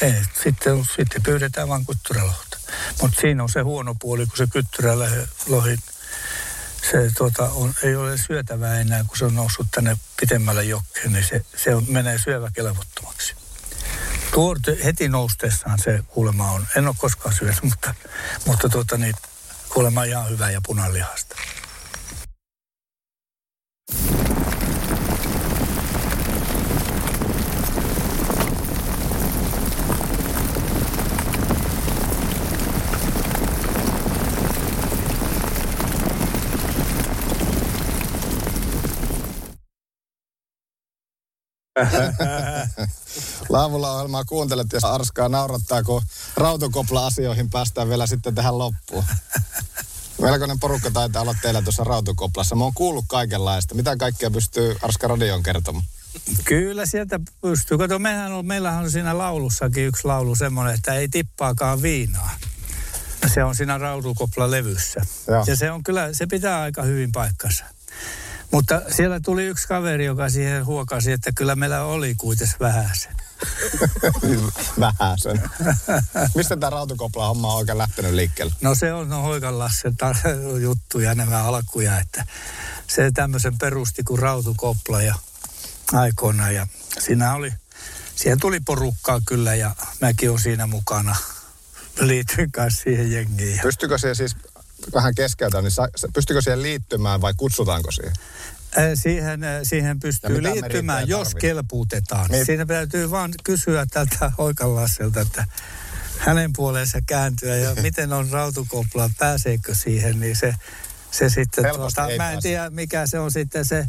Ei, 0.00 0.22
sitten, 0.42 0.84
sitten 0.96 1.22
pyydetään 1.22 1.68
vain 1.68 1.86
kyttyrälohta. 1.86 2.58
Mutta 3.02 3.20
siinä 3.20 3.42
on 3.42 3.48
se 3.48 3.60
huono 3.60 3.94
puoli, 4.00 4.26
kun 4.26 4.36
se 4.36 4.46
kyttyrälohi 4.52 5.76
se 6.90 7.10
tota, 7.18 7.42
on, 7.44 7.74
ei 7.82 7.96
ole 7.96 8.18
syötävää 8.18 8.80
enää, 8.80 9.04
kun 9.04 9.16
se 9.16 9.24
on 9.24 9.34
noussut 9.34 9.66
tänne 9.70 9.96
pitemmälle 10.20 10.64
jokkeen, 10.64 11.12
niin 11.12 11.24
se, 11.24 11.44
se 11.56 11.74
on, 11.74 11.84
menee 11.88 12.18
syöväkelvottomaksi. 12.18 13.34
Tuo 14.34 14.56
heti 14.84 15.08
noustessaan 15.08 15.78
se 15.78 16.02
kuulema 16.08 16.50
on, 16.50 16.66
en 16.76 16.86
ole 16.86 16.94
koskaan 16.98 17.34
syönyt, 17.34 17.62
mutta, 17.62 17.94
mutta 18.46 18.68
tuota, 18.68 18.96
niin, 18.96 19.14
kuulema 19.68 20.04
ihan 20.04 20.30
hyvä 20.30 20.50
ja 20.50 20.60
punalihasta. 20.66 21.36
Laavulla 43.48 43.92
ohjelmaa 43.92 44.24
kuuntelet 44.24 44.66
ja 44.72 44.78
Arskaa 44.82 45.28
naurattaa, 45.28 45.82
kun 45.82 46.02
rautukopla-asioihin 46.36 47.50
päästään 47.50 47.88
vielä 47.88 48.06
sitten 48.06 48.34
tähän 48.34 48.58
loppuun. 48.58 49.04
Melkoinen 50.20 50.60
porukka 50.60 50.90
taitaa 50.90 51.22
olla 51.22 51.34
teillä 51.42 51.62
tuossa 51.62 51.84
rautukoplassa. 51.84 52.56
Mä 52.56 52.64
oon 52.64 52.74
kuullut 52.74 53.04
kaikenlaista. 53.08 53.74
Mitä 53.74 53.96
kaikkea 53.96 54.30
pystyy 54.30 54.76
Arska 54.82 55.08
Radion 55.08 55.42
kertomaan? 55.42 55.84
Kyllä 56.44 56.86
sieltä 56.86 57.20
pystyy. 57.40 57.78
Kato, 57.78 57.98
mehän 57.98 58.32
on, 58.32 58.46
meillähän 58.46 58.84
on 58.84 58.90
siinä 58.90 59.18
laulussakin 59.18 59.86
yksi 59.86 60.04
laulu 60.04 60.36
semmoinen, 60.36 60.74
että 60.74 60.94
ei 60.94 61.08
tippaakaan 61.08 61.82
viinaa. 61.82 62.30
Se 63.34 63.44
on 63.44 63.54
siinä 63.54 63.78
rautukopla 63.78 64.50
levyssä. 64.50 65.00
Ja 65.46 65.56
se 65.56 65.70
on 65.70 65.82
kyllä, 65.82 66.12
se 66.12 66.26
pitää 66.26 66.60
aika 66.60 66.82
hyvin 66.82 67.12
paikkansa. 67.12 67.64
Mutta 68.54 68.80
siellä 68.88 69.20
tuli 69.20 69.44
yksi 69.44 69.68
kaveri, 69.68 70.04
joka 70.04 70.28
siihen 70.28 70.66
huokasi, 70.66 71.12
että 71.12 71.30
kyllä 71.34 71.56
meillä 71.56 71.84
oli 71.84 72.14
kuitenkin 72.14 72.56
vähän 72.60 72.90
se. 72.94 73.08
Vähäsen. 74.80 75.42
Mistä 76.34 76.56
tämä 76.56 76.70
rautakopla 76.70 77.26
homma 77.26 77.52
on 77.52 77.58
oikein 77.58 77.78
lähtenyt 77.78 78.12
liikkeelle? 78.12 78.54
No 78.60 78.74
se 78.74 78.92
on 78.92 79.08
no, 79.08 79.22
Hoikan 79.22 79.58
Lassen 79.58 79.96
tar- 80.02 80.58
juttuja, 80.60 81.14
nämä 81.14 81.44
alkuja, 81.44 81.98
että 81.98 82.26
se 82.86 83.10
tämmöisen 83.14 83.58
perusti 83.58 84.02
kuin 84.02 84.18
rautukopla 84.18 85.02
ja 85.02 85.14
aikoina 85.92 86.50
ja 86.50 86.66
siinä 86.98 87.34
oli, 87.34 87.52
siihen 88.14 88.40
tuli 88.40 88.60
porukkaa 88.60 89.20
kyllä 89.26 89.54
ja 89.54 89.76
mäkin 90.00 90.30
olen 90.30 90.42
siinä 90.42 90.66
mukana. 90.66 91.16
Liityin 92.00 92.52
kanssa 92.52 92.82
siihen 92.82 93.12
jengiin. 93.12 93.60
Pystykö 93.62 93.98
siihen 93.98 94.16
siis 94.16 94.36
vähän 94.94 95.14
keskeltä, 95.14 95.62
niin 95.62 95.70
sa- 95.70 95.88
pystykö 96.14 96.42
siihen 96.42 96.62
liittymään 96.62 97.20
vai 97.20 97.34
kutsutaanko 97.36 97.90
siihen? 97.90 98.12
Äh, 98.78 98.84
Siihen, 98.94 99.44
äh, 99.44 99.60
siihen 99.62 100.00
pystyy 100.00 100.42
liittymään, 100.42 101.08
jos 101.08 101.28
tarvitsee? 101.28 101.40
kelpuutetaan. 101.40 102.30
Niin. 102.30 102.46
Siinä 102.46 102.66
täytyy 102.66 103.10
vaan 103.10 103.30
kysyä 103.44 103.86
tältä 103.90 104.32
Hoikan 104.38 104.74
Lasselta, 104.74 105.20
että 105.20 105.44
hänen 106.18 106.52
puoleensa 106.56 106.98
kääntyä 107.06 107.56
ja 107.56 107.74
miten 107.82 108.12
on 108.12 108.30
rautukopla, 108.30 109.10
pääseekö 109.18 109.74
siihen, 109.74 110.20
niin 110.20 110.36
se, 110.36 110.54
se 111.10 111.28
sitten, 111.28 111.64
Helposti 111.64 111.94
tuota, 111.94 112.06
mä 112.06 112.12
en 112.12 112.18
pääse. 112.18 112.40
tiedä 112.48 112.70
mikä 112.70 113.06
se 113.06 113.18
on 113.18 113.32
sitten 113.32 113.64
se, 113.64 113.86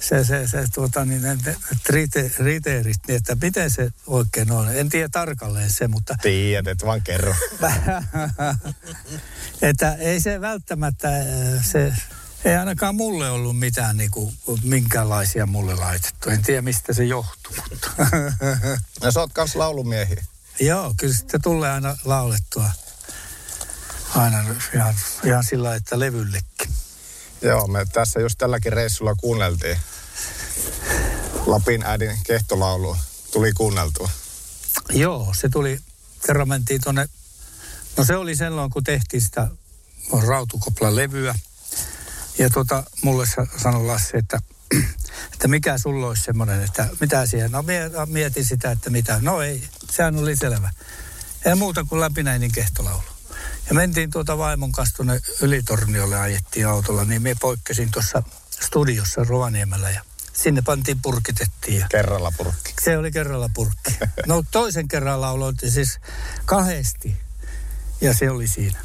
se, 0.00 0.24
se, 0.24 0.48
se 0.48 0.64
tuota, 0.74 1.04
niin 1.04 1.22
ne, 1.22 1.38
ne 1.46 1.56
rite, 1.88 2.30
riteerit, 2.38 2.98
niin 3.08 3.16
että 3.16 3.36
miten 3.42 3.70
se 3.70 3.90
oikein 4.06 4.50
on. 4.50 4.76
En 4.76 4.88
tiedä 4.88 5.08
tarkalleen 5.08 5.72
se, 5.72 5.88
mutta 5.88 6.16
Tiedät, 6.22 6.66
et 6.66 6.86
vaan 6.86 7.02
kerro. 7.02 7.34
että 9.62 9.94
ei 9.94 10.20
se 10.20 10.40
välttämättä, 10.40 11.08
äh, 11.08 11.64
se, 11.64 11.94
ei 12.44 12.56
ainakaan 12.56 12.94
mulle 12.94 13.30
ollut 13.30 13.58
mitään 13.58 13.96
niin 13.96 14.10
kuin, 14.10 14.34
minkäänlaisia 14.62 15.46
mulle 15.46 15.74
laitettu. 15.74 16.30
En 16.30 16.42
tiedä 16.42 16.62
mistä 16.62 16.92
se 16.92 17.04
johtuu, 17.04 17.54
mutta 17.70 17.90
Ja 19.02 19.10
sä 19.12 19.20
oot 19.20 19.32
kans 19.32 19.56
laulumiehiä. 19.56 20.24
joo, 20.60 20.94
kyllä 20.96 21.14
sitten 21.14 21.42
tulee 21.42 21.70
aina 21.70 21.96
laulettua. 22.04 22.70
Aina 24.14 24.44
ihan, 24.74 24.94
ihan 25.24 25.44
sillä 25.44 25.74
että 25.74 25.98
levyllekin. 25.98 26.75
Joo, 27.42 27.66
me 27.66 27.86
tässä 27.92 28.20
just 28.20 28.38
tälläkin 28.38 28.72
reissulla 28.72 29.14
kuunneltiin. 29.14 29.78
Lapin 31.46 31.82
äidin 31.82 32.18
kehtolaulu 32.26 32.96
tuli 33.32 33.52
kuunneltua. 33.52 34.10
Joo, 34.90 35.34
se 35.40 35.48
tuli, 35.48 35.78
kerran 36.26 36.48
mentiin 36.48 36.80
tuonne, 36.84 37.08
no 37.96 38.04
se 38.04 38.16
oli 38.16 38.36
silloin, 38.36 38.70
kun 38.70 38.84
tehtiin 38.84 39.20
sitä 39.20 39.48
rautukoplan 40.26 40.96
levyä. 40.96 41.34
Ja 42.38 42.50
tota, 42.50 42.84
mulle 43.02 43.26
sa- 43.26 43.46
sanoi 43.62 43.84
Lassi, 43.84 44.16
että, 44.16 44.38
että 45.32 45.48
mikä 45.48 45.78
sulla 45.78 46.06
olisi 46.06 46.22
semmoinen, 46.22 46.62
että 46.62 46.88
mitä 47.00 47.26
siihen, 47.26 47.50
no 47.52 47.62
mie- 47.62 47.90
mietin 48.06 48.44
sitä, 48.44 48.70
että 48.70 48.90
mitä, 48.90 49.18
no 49.20 49.42
ei, 49.42 49.62
sehän 49.90 50.16
oli 50.16 50.36
selvä. 50.36 50.70
Ei 51.44 51.54
muuta 51.54 51.84
kuin 51.84 52.00
läpinäinen 52.00 52.52
kehtolaulu. 52.52 53.15
Ja 53.68 53.74
mentiin 53.74 54.10
tuota 54.10 54.38
vaimon 54.38 54.72
kanssa 54.72 54.96
tuonne 54.96 55.20
Ylitorniolle, 55.42 56.20
ajettiin 56.20 56.66
autolla, 56.66 57.04
niin 57.04 57.22
me 57.22 57.36
poikkesin 57.40 57.90
tuossa 57.90 58.22
studiossa 58.64 59.24
Rovaniemellä 59.24 59.90
ja 59.90 60.00
sinne 60.32 60.62
pantiin 60.62 61.02
purkitettiin 61.02 61.80
ja 61.80 61.86
Kerralla 61.90 62.32
purkki. 62.36 62.74
se 62.82 62.98
oli 62.98 63.10
kerralla 63.12 63.50
purkki. 63.54 63.98
No 64.26 64.44
toisen 64.50 64.88
kerran 64.88 65.20
lauloin 65.20 65.56
siis 65.68 65.98
kahdesti 66.44 67.16
ja 68.00 68.14
se 68.14 68.30
oli 68.30 68.48
siinä. 68.48 68.78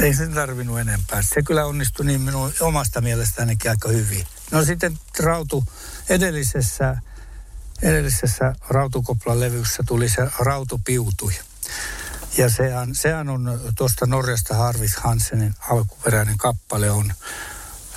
Ei 0.00 0.14
sen 0.14 0.34
tarvinnut 0.34 0.78
enempää. 0.78 1.22
Se 1.22 1.42
kyllä 1.42 1.64
onnistui 1.66 2.06
niin 2.06 2.20
minun 2.20 2.52
omasta 2.60 3.00
mielestäni 3.00 3.56
aika 3.68 3.88
hyvin. 3.88 4.26
No 4.50 4.64
sitten 4.64 4.98
rautu 5.18 5.64
edellisessä, 6.08 6.96
edellisessä 7.82 8.54
rautukoplan 8.68 9.40
levyssä 9.40 9.82
tuli 9.86 10.08
se 10.08 10.30
rautupiutui. 10.38 11.32
Ja 12.38 12.50
sehän, 12.50 12.94
sehän 12.94 13.28
on 13.28 13.60
tuosta 13.78 14.06
Norjasta 14.06 14.54
Harvis 14.54 14.96
Hansenin 14.96 15.54
alkuperäinen 15.70 16.38
kappale 16.38 16.90
on 16.90 17.12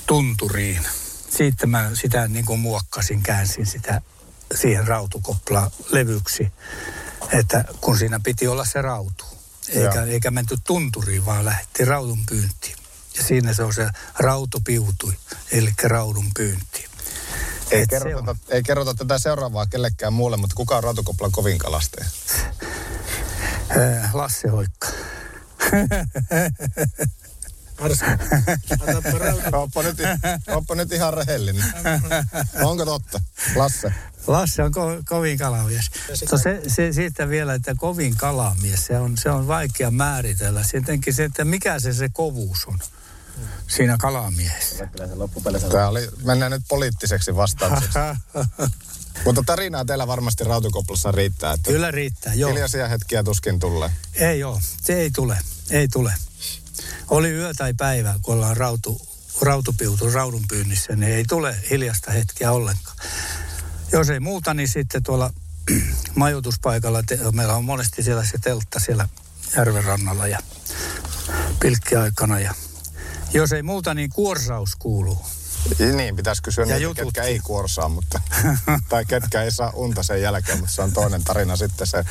tunturiin. 0.07 0.81
Siitä 1.29 1.67
mä 1.67 1.91
sitä 1.93 2.27
niin 2.27 2.45
kuin 2.45 2.59
muokkasin, 2.59 3.23
käänsin 3.23 3.65
sitä 3.65 4.01
siihen 4.55 4.87
rautukoplaan 4.87 5.71
levyksi, 5.89 6.51
että 7.31 7.65
kun 7.81 7.97
siinä 7.97 8.19
piti 8.23 8.47
olla 8.47 8.65
se 8.65 8.81
rautu. 8.81 9.25
Eikä, 9.69 9.95
Joo. 9.95 10.05
eikä 10.05 10.31
menty 10.31 10.57
tunturiin, 10.63 11.25
vaan 11.25 11.45
lähti 11.45 11.85
raudun 11.85 12.25
pyyntiin. 12.29 12.75
Ja 13.17 13.23
siinä 13.23 13.53
se 13.53 13.63
on 13.63 13.73
se 13.73 13.89
rautu 14.19 14.61
piutui, 14.65 15.13
eli 15.51 15.73
raudun 15.83 16.27
pyynti. 16.35 16.85
Ei 17.71 17.87
kerrota, 17.87 18.35
ei 18.49 18.63
kerrota 18.63 18.93
tätä 18.93 19.17
seuraavaa 19.19 19.65
kellekään 19.65 20.13
muulle, 20.13 20.37
mutta 20.37 20.55
kuka 20.55 20.77
on 20.77 20.83
rautakoplan 20.83 21.31
kovin 21.31 21.57
kalastaja? 21.57 22.09
Lasse 24.13 24.47
Hoikka. 24.47 24.87
Oppa 29.53 29.83
nyt, 29.83 29.97
oppa 30.47 30.75
nyt 30.75 30.91
ihan 30.91 31.13
rehellinen. 31.13 31.63
Onko 32.63 32.85
totta? 32.85 33.21
Lasse. 33.55 33.93
Lasse 34.27 34.63
on 34.63 34.71
ko- 34.71 35.03
kovin 35.05 35.37
kalamies. 35.37 35.85
Mutta 36.21 36.37
se, 36.37 36.61
se, 36.67 36.93
siitä 36.93 37.29
vielä, 37.29 37.53
että 37.53 37.75
kovin 37.77 38.17
kalamies, 38.17 38.85
se 38.85 38.99
on, 38.99 39.17
se 39.17 39.29
on 39.29 39.47
vaikea 39.47 39.91
määritellä. 39.91 40.63
Sittenkin 40.63 41.13
se, 41.13 41.23
että 41.23 41.45
mikä 41.45 41.79
se 41.79 41.93
se 41.93 42.09
kovuus 42.09 42.65
on 42.65 42.79
siinä 43.67 43.97
kalamiehessä. 43.99 44.87
Tämä 45.69 45.87
oli, 45.87 46.09
mennään 46.23 46.51
nyt 46.51 46.63
poliittiseksi 46.69 47.35
vastaukseksi. 47.35 47.99
Mutta 49.25 49.43
tarinaa 49.45 49.85
teillä 49.85 50.07
varmasti 50.07 50.43
rautakoplassa 50.43 51.11
riittää. 51.11 51.53
Että 51.53 51.71
Kyllä 51.71 51.91
riittää, 51.91 52.33
joo. 52.33 52.49
Hiljaisia 52.49 52.87
hetkiä 52.87 53.23
tuskin 53.23 53.59
tulee. 53.59 53.91
Ei 54.13 54.43
ole, 54.43 54.61
se 54.83 54.93
ei 54.93 55.11
tule, 55.11 55.37
ei 55.69 55.87
tule. 55.87 56.13
Oli 57.09 57.29
yö 57.29 57.53
tai 57.57 57.73
päivä, 57.73 58.15
kun 58.21 58.35
ollaan 58.35 58.57
rautu, 58.57 59.01
rautupiutu 59.41 60.11
raudun 60.11 60.43
pyynnissä, 60.49 60.95
niin 60.95 61.11
ei 61.11 61.25
tule 61.29 61.55
hiljasta 61.69 62.11
hetkiä 62.11 62.51
ollenkaan. 62.51 62.97
Jos 63.91 64.09
ei 64.09 64.19
muuta, 64.19 64.53
niin 64.53 64.69
sitten 64.69 65.03
tuolla 65.03 65.33
majoituspaikalla, 66.15 67.03
te, 67.03 67.19
meillä 67.31 67.55
on 67.55 67.65
monesti 67.65 68.03
siellä 68.03 68.25
se 68.25 68.37
teltta 68.43 68.79
siellä 68.79 69.09
järven 69.55 69.83
rannalla 69.83 70.27
ja 70.27 70.39
pilkkiaikana. 71.59 72.39
Ja 72.39 72.53
jos 73.33 73.51
ei 73.51 73.63
muuta, 73.63 73.93
niin 73.93 74.09
kuorsaus 74.09 74.75
kuuluu. 74.79 75.25
Niin, 75.95 76.15
pitäisi 76.15 76.41
kysyä 76.41 76.65
Ja 76.65 76.77
niitä, 76.77 77.03
ketkä 77.03 77.23
ei 77.23 77.39
kuorsaa, 77.39 77.89
mutta, 77.89 78.21
tai 78.89 79.05
ketkä 79.05 79.43
ei 79.43 79.51
saa 79.51 79.71
unta 79.75 80.03
sen 80.03 80.21
jälkeen, 80.21 80.59
mutta 80.59 80.75
se 80.75 80.81
on 80.81 80.91
toinen 80.91 81.23
tarina 81.23 81.55
sitten 81.55 81.87
se. 81.87 82.03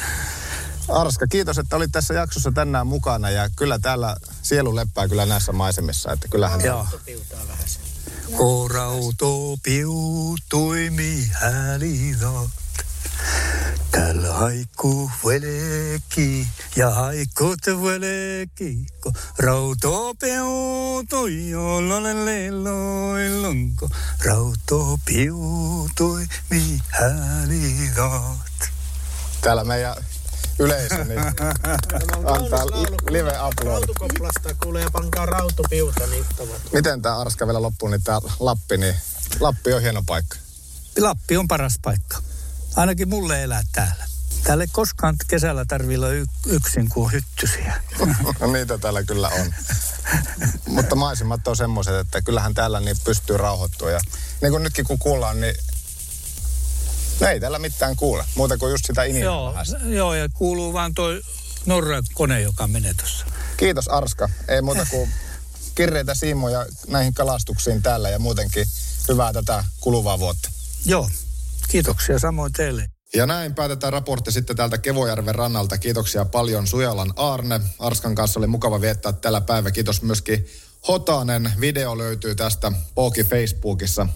Arska, 0.89 1.27
kiitos, 1.27 1.59
että 1.59 1.77
olit 1.77 1.93
tässä 1.93 2.15
jaksossa 2.15 2.53
tänään 2.53 2.87
mukana 2.87 3.31
ja 3.31 3.51
kyllä 3.57 3.79
täällä 3.79 4.17
sielu 4.43 4.77
leppää 4.77 5.09
kyllä 5.09 5.27
näissä 5.27 5.53
maisemissa, 5.53 6.13
että 6.13 6.29
kyllähän 6.29 6.61
Joo. 6.61 6.87
Kun 8.37 8.71
rauto 8.71 9.57
piutui 9.63 10.91
mihälivät. 10.91 12.60
Täällä 14.01 14.33
haikku 14.33 15.11
veleki 15.27 16.47
ja 16.77 16.91
haikut 16.91 17.67
veleki, 17.67 18.87
kun 19.03 19.13
rauto 19.39 20.15
piutui 20.21 21.51
jollolelelloilonko. 21.51 23.89
Rauto 24.25 24.99
piutui 25.05 26.27
mihälivät. 26.51 28.01
täällä 29.41 29.65
meidän 29.65 29.95
yleisö 30.59 31.05
niin 31.05 31.21
antaa 32.35 32.67
li- 32.67 33.13
live 33.13 33.33
upload. 33.49 33.67
Rautukoplasta 33.67 34.55
kuulee 34.63 34.83
ja 34.83 34.91
pankaa 34.91 35.27
rautupiuta 35.27 36.07
niin. 36.07 36.25
Miten 36.73 37.03
tämä 37.03 37.19
Arska 37.19 37.47
vielä 37.47 37.63
loppuu, 37.63 37.89
niin 37.89 38.03
tämä 38.03 38.21
Lappi, 38.39 38.77
niin 38.77 38.95
Lappi 39.41 39.73
on 39.73 39.83
hieno 39.83 40.03
paikka. 40.07 40.37
Lappi 40.99 41.37
on 41.37 41.49
paras 41.49 41.79
paikka. 41.83 42.30
Ainakin 42.77 43.09
mulle 43.09 43.43
elää 43.43 43.63
täällä. 43.73 44.07
Täällä 44.43 44.65
ei 44.65 44.69
koskaan 44.73 45.17
kesällä 45.29 45.65
tarvitse 45.65 45.99
olla 45.99 46.09
y- 46.09 46.25
yksin 46.47 46.89
kuin 46.89 47.13
hyttysiä. 47.13 47.83
No 48.41 48.53
niitä 48.53 48.79
täällä 48.79 49.03
kyllä 49.03 49.29
on. 49.29 49.55
Mutta 50.67 50.95
maisemat 50.97 51.49
on 51.49 51.57
semmoiset, 51.57 51.95
että 51.95 52.23
kyllähän 52.23 52.55
täällä 52.55 52.81
niin 52.81 52.97
pystyy 53.05 53.37
rauhoittua. 53.37 53.91
Ja 53.91 54.01
niin 54.43 54.53
kuin 54.53 54.63
nytkin 54.63 54.85
kun 54.85 54.99
kuullaan, 54.99 55.41
niin 55.41 55.55
no 57.21 57.27
ei 57.27 57.41
täällä 57.41 57.59
mitään 57.59 57.97
kuule. 57.97 58.25
Muuta 58.35 58.59
kuin 58.59 58.71
just 58.71 58.85
sitä 58.87 59.05
ininää 59.05 59.25
Joo, 59.25 59.55
joo, 59.85 60.15
ja 60.15 60.29
kuuluu 60.29 60.73
vaan 60.73 60.95
toi 60.95 61.23
Norra-kone, 61.67 62.41
joka 62.41 62.67
menee 62.67 62.95
tuossa. 62.95 63.27
Kiitos 63.57 63.89
Arska. 63.89 64.29
Ei 64.49 64.63
muuta 64.63 64.87
kuin 64.91 65.11
kirjeitä 65.75 66.15
siimoja 66.15 66.67
näihin 66.89 67.15
kalastuksiin 67.15 67.83
täällä 67.83 68.11
ja 68.11 68.19
muutenkin 68.19 68.67
hyvää 69.09 69.33
tätä 69.33 69.65
kuluvaa 69.81 70.19
vuotta. 70.19 70.51
Joo, 70.85 71.11
kiitoksia 71.71 72.19
samoin 72.19 72.53
teille. 72.53 72.87
Ja 73.15 73.27
näin 73.27 73.55
päätetään 73.55 73.93
raportti 73.93 74.33
sitten 74.33 74.57
täältä 74.57 74.79
Kevojärven 74.79 75.35
rannalta. 75.35 75.79
Kiitoksia 75.79 76.25
paljon 76.25 76.67
Sujalan 76.67 77.13
Arne. 77.17 77.61
Arskan 77.79 78.15
kanssa 78.15 78.41
oli 78.41 78.47
mukava 78.47 78.81
viettää 78.81 79.13
tällä 79.13 79.41
päivä. 79.41 79.71
Kiitos 79.71 80.03
myöskin 80.03 80.47
Hotanen. 80.89 81.53
Video 81.61 81.99
löytyy 81.99 82.35
tästä 82.35 82.73
Pooki 82.95 83.25
Facebookissa. 83.25 84.07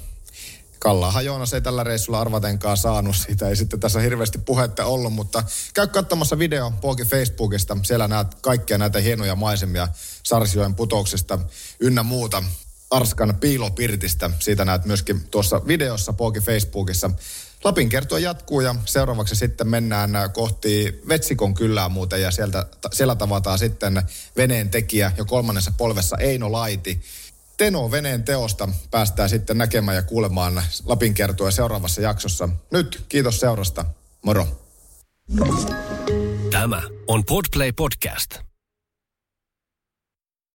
Kallaahan 0.78 1.24
Joonas 1.24 1.54
ei 1.54 1.60
tällä 1.60 1.84
reissulla 1.84 2.20
arvatenkaan 2.20 2.76
saanut. 2.76 3.16
Siitä 3.16 3.48
ei 3.48 3.56
sitten 3.56 3.80
tässä 3.80 4.00
hirveästi 4.00 4.38
puhetta 4.38 4.84
ollut, 4.84 5.12
mutta 5.12 5.44
käy 5.74 5.86
katsomassa 5.86 6.38
video 6.38 6.72
Pooki 6.80 7.04
Facebookista. 7.04 7.76
Siellä 7.82 8.08
näet 8.08 8.34
kaikkia 8.34 8.78
näitä 8.78 9.00
hienoja 9.00 9.34
maisemia 9.34 9.88
Sarsjoen 10.22 10.74
putouksesta 10.74 11.38
ynnä 11.80 12.02
muuta. 12.02 12.42
Arskan 12.90 13.36
piilopirtistä. 13.40 14.30
Siitä 14.38 14.64
näet 14.64 14.84
myöskin 14.84 15.28
tuossa 15.30 15.66
videossa 15.66 16.12
Pooki 16.12 16.40
Facebookissa. 16.40 17.10
Lapin 17.64 17.88
kertoa 17.88 18.18
jatkuu 18.18 18.60
ja 18.60 18.74
seuraavaksi 18.84 19.36
sitten 19.36 19.68
mennään 19.68 20.10
kohti 20.32 21.00
Vetsikon 21.08 21.54
kyllää 21.54 21.88
muuten 21.88 22.22
ja 22.22 22.30
sieltä, 22.30 22.66
siellä 22.92 23.14
tavataan 23.14 23.58
sitten 23.58 24.02
veneen 24.36 24.70
tekijä 24.70 25.12
jo 25.16 25.24
kolmannessa 25.24 25.72
polvessa 25.76 26.16
Eino 26.16 26.52
Laiti. 26.52 27.00
Teno 27.56 27.90
veneen 27.90 28.24
teosta 28.24 28.68
päästään 28.90 29.28
sitten 29.28 29.58
näkemään 29.58 29.96
ja 29.96 30.02
kuulemaan 30.02 30.62
Lapin 30.84 31.14
kertoa 31.14 31.50
seuraavassa 31.50 32.00
jaksossa. 32.00 32.48
Nyt 32.70 33.04
kiitos 33.08 33.40
seurasta. 33.40 33.84
Moro. 34.22 34.46
Tämä 36.50 36.82
on 37.06 37.24
Podplay 37.24 37.72
Podcast. 37.72 38.53